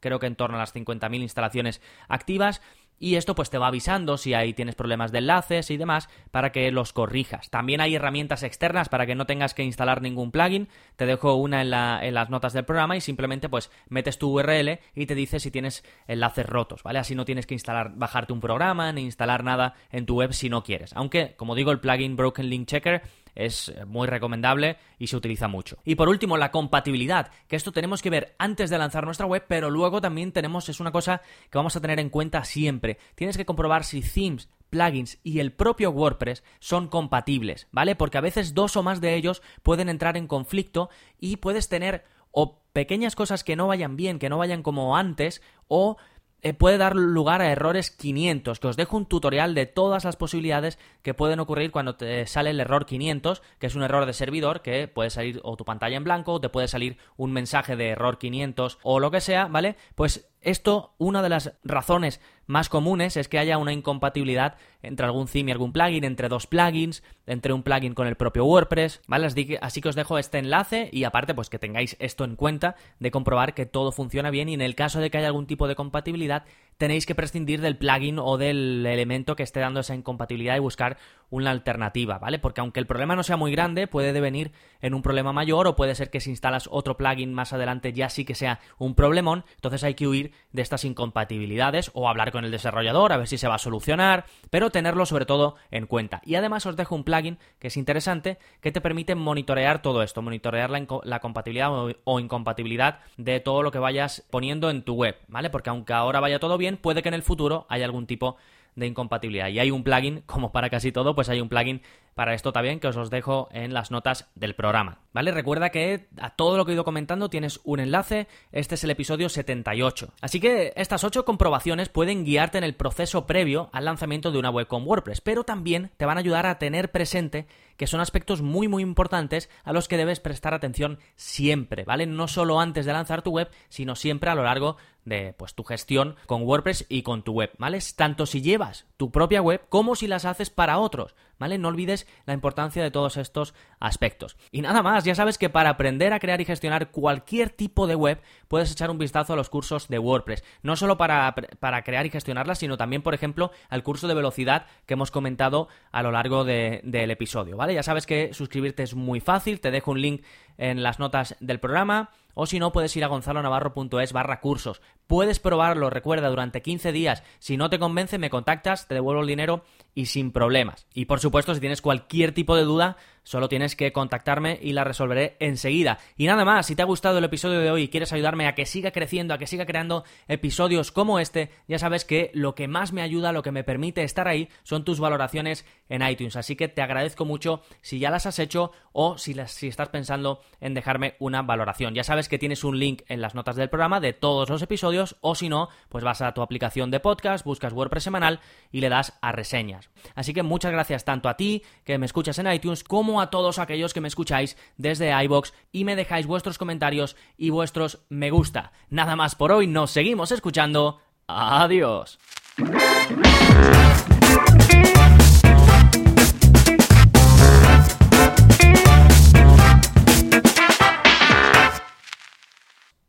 creo 0.00 0.18
que 0.18 0.26
en 0.26 0.36
torno 0.36 0.56
a 0.56 0.60
las 0.60 0.74
50.000 0.74 1.20
instalaciones 1.20 1.80
activas 2.08 2.60
y 2.98 3.16
esto 3.16 3.34
pues 3.34 3.50
te 3.50 3.58
va 3.58 3.68
avisando 3.68 4.16
si 4.16 4.34
ahí 4.34 4.54
tienes 4.54 4.74
problemas 4.74 5.12
de 5.12 5.18
enlaces 5.18 5.70
y 5.70 5.76
demás 5.76 6.08
para 6.30 6.52
que 6.52 6.70
los 6.70 6.92
corrijas. 6.92 7.50
También 7.50 7.80
hay 7.80 7.94
herramientas 7.94 8.42
externas 8.42 8.88
para 8.88 9.06
que 9.06 9.14
no 9.14 9.26
tengas 9.26 9.54
que 9.54 9.62
instalar 9.62 10.02
ningún 10.02 10.30
plugin. 10.30 10.68
Te 10.96 11.06
dejo 11.06 11.34
una 11.34 11.62
en, 11.62 11.72
en, 11.72 12.14
las 12.14 12.30
notas 12.30 12.52
del 12.52 12.64
programa 12.64 12.96
y 12.96 13.00
simplemente 13.00 13.48
pues 13.48 13.70
metes 13.88 14.18
tu 14.18 14.38
URL 14.38 14.78
y 14.94 15.06
te 15.06 15.14
dice 15.14 15.40
si 15.40 15.50
tienes 15.50 15.84
enlaces 16.06 16.46
rotos, 16.46 16.82
¿vale? 16.82 16.98
Así 16.98 17.14
no 17.14 17.24
tienes 17.24 17.46
que 17.46 17.54
instalar, 17.54 17.92
bajarte 17.94 18.32
un 18.32 18.40
programa 18.40 18.92
ni 18.92 19.02
instalar 19.02 19.44
nada 19.44 19.74
en 19.90 20.06
tu 20.06 20.16
web 20.16 20.32
si 20.32 20.48
no 20.48 20.62
quieres. 20.62 20.92
Aunque, 20.94 21.34
como 21.36 21.54
digo, 21.54 21.70
el 21.72 21.80
plugin 21.80 22.16
Broken 22.16 22.48
Link 22.48 22.66
Checker 22.66 23.02
es 23.36 23.72
muy 23.86 24.08
recomendable 24.08 24.78
y 24.98 25.06
se 25.06 25.16
utiliza 25.16 25.46
mucho. 25.46 25.78
Y 25.84 25.94
por 25.94 26.08
último, 26.08 26.36
la 26.36 26.50
compatibilidad, 26.50 27.30
que 27.46 27.56
esto 27.56 27.70
tenemos 27.70 28.02
que 28.02 28.10
ver 28.10 28.34
antes 28.38 28.70
de 28.70 28.78
lanzar 28.78 29.04
nuestra 29.04 29.26
web, 29.26 29.44
pero 29.46 29.70
luego 29.70 30.00
también 30.00 30.32
tenemos, 30.32 30.68
es 30.68 30.80
una 30.80 30.90
cosa 30.90 31.22
que 31.50 31.58
vamos 31.58 31.76
a 31.76 31.80
tener 31.80 32.00
en 32.00 32.10
cuenta 32.10 32.44
siempre. 32.44 32.98
Tienes 33.14 33.36
que 33.36 33.46
comprobar 33.46 33.84
si 33.84 34.00
themes, 34.00 34.48
plugins 34.70 35.18
y 35.22 35.38
el 35.38 35.52
propio 35.52 35.90
WordPress 35.90 36.42
son 36.58 36.88
compatibles, 36.88 37.68
¿vale? 37.70 37.94
Porque 37.94 38.18
a 38.18 38.22
veces 38.22 38.54
dos 38.54 38.76
o 38.76 38.82
más 38.82 39.00
de 39.00 39.14
ellos 39.14 39.42
pueden 39.62 39.88
entrar 39.88 40.16
en 40.16 40.26
conflicto 40.26 40.90
y 41.20 41.36
puedes 41.36 41.68
tener 41.68 42.04
o 42.30 42.60
pequeñas 42.72 43.16
cosas 43.16 43.44
que 43.44 43.56
no 43.56 43.66
vayan 43.66 43.96
bien, 43.96 44.18
que 44.18 44.28
no 44.28 44.36
vayan 44.36 44.62
como 44.62 44.96
antes, 44.96 45.40
o 45.68 45.96
eh, 45.98 46.15
puede 46.58 46.78
dar 46.78 46.94
lugar 46.94 47.40
a 47.40 47.50
errores 47.50 47.90
500, 47.90 48.60
que 48.60 48.68
os 48.68 48.76
dejo 48.76 48.96
un 48.96 49.06
tutorial 49.06 49.54
de 49.54 49.66
todas 49.66 50.04
las 50.04 50.16
posibilidades 50.16 50.78
que 51.02 51.14
pueden 51.14 51.40
ocurrir 51.40 51.70
cuando 51.70 51.96
te 51.96 52.26
sale 52.26 52.50
el 52.50 52.60
error 52.60 52.86
500, 52.86 53.42
que 53.58 53.66
es 53.66 53.74
un 53.74 53.82
error 53.82 54.06
de 54.06 54.12
servidor, 54.12 54.62
que 54.62 54.88
puede 54.88 55.10
salir 55.10 55.40
o 55.42 55.56
tu 55.56 55.64
pantalla 55.64 55.96
en 55.96 56.04
blanco, 56.04 56.34
o 56.34 56.40
te 56.40 56.48
puede 56.48 56.68
salir 56.68 56.98
un 57.16 57.32
mensaje 57.32 57.76
de 57.76 57.88
error 57.88 58.18
500 58.18 58.78
o 58.82 59.00
lo 59.00 59.10
que 59.10 59.20
sea, 59.20 59.46
¿vale? 59.46 59.76
Pues 59.94 60.28
esto, 60.40 60.94
una 60.98 61.22
de 61.22 61.28
las 61.28 61.54
razones 61.64 62.20
más 62.46 62.68
comunes 62.68 63.16
es 63.16 63.28
que 63.28 63.38
haya 63.38 63.58
una 63.58 63.72
incompatibilidad 63.72 64.56
entre 64.82 65.06
algún 65.06 65.26
theme 65.26 65.50
y 65.50 65.52
algún 65.52 65.72
plugin, 65.72 66.04
entre 66.04 66.28
dos 66.28 66.46
plugins, 66.46 67.02
entre 67.26 67.52
un 67.52 67.62
plugin 67.62 67.94
con 67.94 68.06
el 68.06 68.16
propio 68.16 68.44
WordPress, 68.44 69.02
¿vale? 69.08 69.26
Así 69.60 69.80
que 69.80 69.88
os 69.88 69.96
dejo 69.96 70.18
este 70.18 70.38
enlace 70.38 70.88
y 70.92 71.04
aparte 71.04 71.34
pues 71.34 71.50
que 71.50 71.58
tengáis 71.58 71.96
esto 71.98 72.24
en 72.24 72.36
cuenta 72.36 72.76
de 73.00 73.10
comprobar 73.10 73.54
que 73.54 73.66
todo 73.66 73.92
funciona 73.92 74.30
bien 74.30 74.48
y 74.48 74.54
en 74.54 74.60
el 74.60 74.74
caso 74.74 75.00
de 75.00 75.10
que 75.10 75.18
haya 75.18 75.28
algún 75.28 75.46
tipo 75.46 75.66
de 75.68 75.74
compatibilidad 75.74 76.44
tenéis 76.78 77.06
que 77.06 77.14
prescindir 77.14 77.60
del 77.60 77.76
plugin 77.76 78.18
o 78.18 78.36
del 78.36 78.84
elemento 78.86 79.36
que 79.36 79.42
esté 79.42 79.60
dando 79.60 79.80
esa 79.80 79.94
incompatibilidad 79.94 80.56
y 80.56 80.60
buscar 80.60 80.98
una 81.30 81.50
alternativa, 81.50 82.18
¿vale? 82.18 82.38
Porque 82.38 82.60
aunque 82.60 82.80
el 82.80 82.86
problema 82.86 83.16
no 83.16 83.22
sea 83.22 83.36
muy 83.36 83.50
grande, 83.50 83.86
puede 83.86 84.12
devenir 84.12 84.52
en 84.80 84.94
un 84.94 85.02
problema 85.02 85.32
mayor 85.32 85.66
o 85.66 85.74
puede 85.74 85.94
ser 85.94 86.10
que 86.10 86.20
si 86.20 86.30
instalas 86.30 86.68
otro 86.70 86.96
plugin 86.96 87.34
más 87.34 87.52
adelante 87.52 87.92
ya 87.92 88.08
sí 88.08 88.24
que 88.24 88.34
sea 88.34 88.60
un 88.78 88.94
problemón, 88.94 89.44
entonces 89.56 89.82
hay 89.84 89.94
que 89.94 90.06
huir 90.06 90.32
de 90.52 90.62
estas 90.62 90.84
incompatibilidades 90.84 91.90
o 91.94 92.08
hablar 92.08 92.30
con 92.30 92.44
el 92.44 92.50
desarrollador 92.50 93.12
a 93.12 93.16
ver 93.16 93.26
si 93.26 93.38
se 93.38 93.48
va 93.48 93.56
a 93.56 93.58
solucionar, 93.58 94.26
pero 94.50 94.70
tenerlo 94.70 95.06
sobre 95.06 95.26
todo 95.26 95.56
en 95.70 95.86
cuenta. 95.86 96.20
Y 96.24 96.36
además 96.36 96.66
os 96.66 96.76
dejo 96.76 96.94
un 96.94 97.04
plugin 97.04 97.38
que 97.58 97.68
es 97.68 97.76
interesante 97.76 98.38
que 98.60 98.72
te 98.72 98.80
permite 98.80 99.14
monitorear 99.14 99.82
todo 99.82 100.02
esto, 100.02 100.22
monitorear 100.22 100.70
la, 100.70 101.20
compatibilidad 101.20 101.70
o 102.04 102.20
incompatibilidad 102.20 103.00
de 103.16 103.40
todo 103.40 103.62
lo 103.62 103.72
que 103.72 103.78
vayas 103.78 104.24
poniendo 104.30 104.70
en 104.70 104.82
tu 104.82 104.94
web, 104.94 105.16
¿vale? 105.28 105.50
Porque 105.50 105.70
aunque 105.70 105.92
ahora 105.92 106.20
vaya 106.20 106.38
todo 106.38 106.58
bien, 106.58 106.65
puede 106.74 107.02
que 107.02 107.08
en 107.08 107.14
el 107.14 107.22
futuro 107.22 107.66
haya 107.68 107.84
algún 107.84 108.06
tipo 108.06 108.36
de 108.76 108.86
incompatibilidad. 108.86 109.48
Y 109.48 109.58
hay 109.58 109.70
un 109.70 109.82
plugin, 109.82 110.22
como 110.26 110.52
para 110.52 110.70
casi 110.70 110.92
todo, 110.92 111.14
pues 111.14 111.28
hay 111.28 111.40
un 111.40 111.48
plugin 111.48 111.82
para 112.14 112.32
esto 112.32 112.52
también 112.52 112.80
que 112.80 112.88
os 112.88 112.96
los 112.96 113.10
dejo 113.10 113.48
en 113.52 113.74
las 113.74 113.90
notas 113.90 114.30
del 114.34 114.54
programa. 114.54 115.00
¿Vale? 115.12 115.32
Recuerda 115.32 115.68
que 115.68 116.08
a 116.18 116.30
todo 116.30 116.56
lo 116.56 116.64
que 116.64 116.72
he 116.72 116.74
ido 116.74 116.84
comentando 116.84 117.28
tienes 117.28 117.60
un 117.64 117.80
enlace. 117.80 118.26
Este 118.52 118.74
es 118.74 118.84
el 118.84 118.90
episodio 118.90 119.28
78. 119.28 120.14
Así 120.20 120.40
que 120.40 120.72
estas 120.76 121.04
8 121.04 121.24
comprobaciones 121.24 121.90
pueden 121.90 122.24
guiarte 122.24 122.56
en 122.58 122.64
el 122.64 122.74
proceso 122.74 123.26
previo 123.26 123.68
al 123.72 123.84
lanzamiento 123.84 124.30
de 124.30 124.38
una 124.38 124.50
web 124.50 124.66
con 124.66 124.86
WordPress, 124.86 125.20
pero 125.20 125.44
también 125.44 125.90
te 125.96 126.06
van 126.06 126.16
a 126.16 126.20
ayudar 126.20 126.46
a 126.46 126.58
tener 126.58 126.90
presente 126.90 127.46
que 127.76 127.86
son 127.86 128.00
aspectos 128.00 128.40
muy 128.40 128.68
muy 128.68 128.82
importantes 128.82 129.50
a 129.62 129.74
los 129.74 129.86
que 129.86 129.98
debes 129.98 130.20
prestar 130.20 130.54
atención 130.54 130.98
siempre, 131.16 131.84
¿vale? 131.84 132.06
No 132.06 132.28
solo 132.28 132.60
antes 132.60 132.86
de 132.86 132.94
lanzar 132.94 133.20
tu 133.20 133.32
web, 133.32 133.50
sino 133.68 133.94
siempre 133.94 134.30
a 134.30 134.34
lo 134.34 134.44
largo 134.44 134.78
de 135.06 135.32
pues 135.32 135.54
tu 135.54 135.64
gestión 135.64 136.16
con 136.26 136.42
WordPress 136.42 136.84
y 136.90 137.00
con 137.00 137.22
tu 137.22 137.32
web, 137.32 137.52
¿vale? 137.56 137.78
Tanto 137.96 138.26
si 138.26 138.42
llevas 138.42 138.84
tu 138.98 139.10
propia 139.10 139.40
web 139.40 139.62
como 139.70 139.96
si 139.96 140.06
las 140.06 140.26
haces 140.26 140.50
para 140.50 140.78
otros. 140.78 141.14
¿Vale? 141.38 141.58
No 141.58 141.68
olvides 141.68 142.06
la 142.24 142.34
importancia 142.34 142.82
de 142.82 142.90
todos 142.90 143.16
estos 143.16 143.54
aspectos. 143.80 144.36
Y 144.50 144.62
nada 144.62 144.82
más, 144.82 145.04
ya 145.04 145.14
sabes 145.14 145.38
que 145.38 145.50
para 145.50 145.70
aprender 145.70 146.12
a 146.12 146.20
crear 146.20 146.40
y 146.40 146.44
gestionar 146.44 146.90
cualquier 146.90 147.50
tipo 147.50 147.86
de 147.86 147.94
web 147.94 148.20
puedes 148.48 148.72
echar 148.72 148.90
un 148.90 148.98
vistazo 148.98 149.32
a 149.32 149.36
los 149.36 149.50
cursos 149.50 149.88
de 149.88 149.98
WordPress. 149.98 150.44
No 150.62 150.76
solo 150.76 150.96
para, 150.96 151.34
para 151.60 151.82
crear 151.82 152.06
y 152.06 152.10
gestionarlas, 152.10 152.58
sino 152.58 152.76
también, 152.76 153.02
por 153.02 153.14
ejemplo, 153.14 153.50
al 153.68 153.82
curso 153.82 154.08
de 154.08 154.14
velocidad 154.14 154.66
que 154.86 154.94
hemos 154.94 155.10
comentado 155.10 155.68
a 155.92 156.02
lo 156.02 156.12
largo 156.12 156.44
del 156.44 157.10
episodio, 157.10 157.56
¿vale? 157.56 157.74
Ya 157.74 157.82
sabes 157.82 158.06
que 158.06 158.34
suscribirte 158.34 158.82
es 158.82 158.94
muy 158.94 159.20
fácil, 159.20 159.60
te 159.60 159.70
dejo 159.70 159.90
un 159.90 160.00
link 160.00 160.24
en 160.58 160.82
las 160.82 160.98
notas 160.98 161.36
del 161.40 161.60
programa 161.60 162.10
o 162.38 162.44
si 162.44 162.58
no 162.58 162.70
puedes 162.70 162.94
ir 162.96 163.02
a 163.02 163.08
gonzalonavarro.es 163.08 164.12
barra 164.12 164.40
cursos. 164.40 164.82
Puedes 165.06 165.40
probarlo, 165.40 165.88
recuerda, 165.88 166.28
durante 166.28 166.60
15 166.60 166.92
días. 166.92 167.22
Si 167.38 167.56
no 167.56 167.70
te 167.70 167.78
convence, 167.78 168.18
me 168.18 168.28
contactas, 168.28 168.86
te 168.88 168.94
devuelvo 168.94 169.22
el 169.22 169.26
dinero 169.26 169.64
y 169.96 170.06
sin 170.06 170.30
problemas. 170.30 170.86
Y 170.94 171.06
por 171.06 171.18
supuesto, 171.18 171.54
si 171.54 171.60
tienes 171.60 171.80
cualquier 171.80 172.32
tipo 172.32 172.54
de 172.54 172.62
duda, 172.62 172.98
solo 173.26 173.48
tienes 173.48 173.74
que 173.74 173.92
contactarme 173.92 174.56
y 174.62 174.72
la 174.72 174.84
resolveré 174.84 175.36
enseguida. 175.40 175.98
Y 176.16 176.26
nada 176.26 176.44
más, 176.44 176.66
si 176.66 176.76
te 176.76 176.82
ha 176.82 176.86
gustado 176.86 177.18
el 177.18 177.24
episodio 177.24 177.58
de 177.58 177.72
hoy 177.72 177.82
y 177.82 177.88
quieres 177.88 178.12
ayudarme 178.12 178.46
a 178.46 178.54
que 178.54 178.66
siga 178.66 178.92
creciendo, 178.92 179.34
a 179.34 179.38
que 179.38 179.48
siga 179.48 179.66
creando 179.66 180.04
episodios 180.28 180.92
como 180.92 181.18
este, 181.18 181.50
ya 181.66 181.80
sabes 181.80 182.04
que 182.04 182.30
lo 182.34 182.54
que 182.54 182.68
más 182.68 182.92
me 182.92 183.02
ayuda, 183.02 183.32
lo 183.32 183.42
que 183.42 183.50
me 183.50 183.64
permite 183.64 184.04
estar 184.04 184.28
ahí, 184.28 184.48
son 184.62 184.84
tus 184.84 185.00
valoraciones 185.00 185.66
en 185.88 186.06
iTunes. 186.06 186.36
Así 186.36 186.54
que 186.54 186.68
te 186.68 186.82
agradezco 186.82 187.24
mucho 187.24 187.62
si 187.80 187.98
ya 187.98 188.10
las 188.10 188.26
has 188.26 188.38
hecho 188.38 188.70
o 188.92 189.18
si, 189.18 189.34
las, 189.34 189.50
si 189.50 189.66
estás 189.66 189.88
pensando 189.88 190.40
en 190.60 190.74
dejarme 190.74 191.16
una 191.18 191.42
valoración. 191.42 191.94
Ya 191.94 192.04
sabes 192.04 192.28
que 192.28 192.38
tienes 192.38 192.62
un 192.62 192.78
link 192.78 193.02
en 193.08 193.20
las 193.20 193.34
notas 193.34 193.56
del 193.56 193.68
programa 193.68 193.98
de 193.98 194.12
todos 194.12 194.48
los 194.50 194.62
episodios 194.62 195.16
o 195.20 195.34
si 195.34 195.48
no, 195.48 195.68
pues 195.88 196.04
vas 196.04 196.22
a 196.22 196.32
tu 196.32 196.42
aplicación 196.42 196.92
de 196.92 197.00
podcast, 197.00 197.44
buscas 197.44 197.72
WordPress 197.72 198.04
semanal 198.04 198.38
y 198.70 198.80
le 198.80 198.88
das 198.88 199.18
a 199.20 199.32
reseñas. 199.32 199.90
Así 200.14 200.32
que 200.32 200.44
muchas 200.44 200.70
gracias 200.70 201.04
tanto 201.04 201.28
a 201.28 201.36
ti 201.36 201.64
que 201.84 201.98
me 201.98 202.06
escuchas 202.06 202.38
en 202.38 202.52
iTunes 202.52 202.84
a 203.20 203.30
todos 203.30 203.58
aquellos 203.58 203.94
que 203.94 204.00
me 204.00 204.08
escucháis 204.08 204.56
desde 204.76 205.12
iBox 205.24 205.52
y 205.72 205.84
me 205.84 205.96
dejáis 205.96 206.26
vuestros 206.26 206.58
comentarios 206.58 207.16
y 207.36 207.50
vuestros 207.50 208.00
me 208.08 208.30
gusta. 208.30 208.72
Nada 208.90 209.16
más 209.16 209.34
por 209.34 209.52
hoy, 209.52 209.66
nos 209.66 209.90
seguimos 209.90 210.32
escuchando. 210.32 211.00
Adiós. 211.26 212.18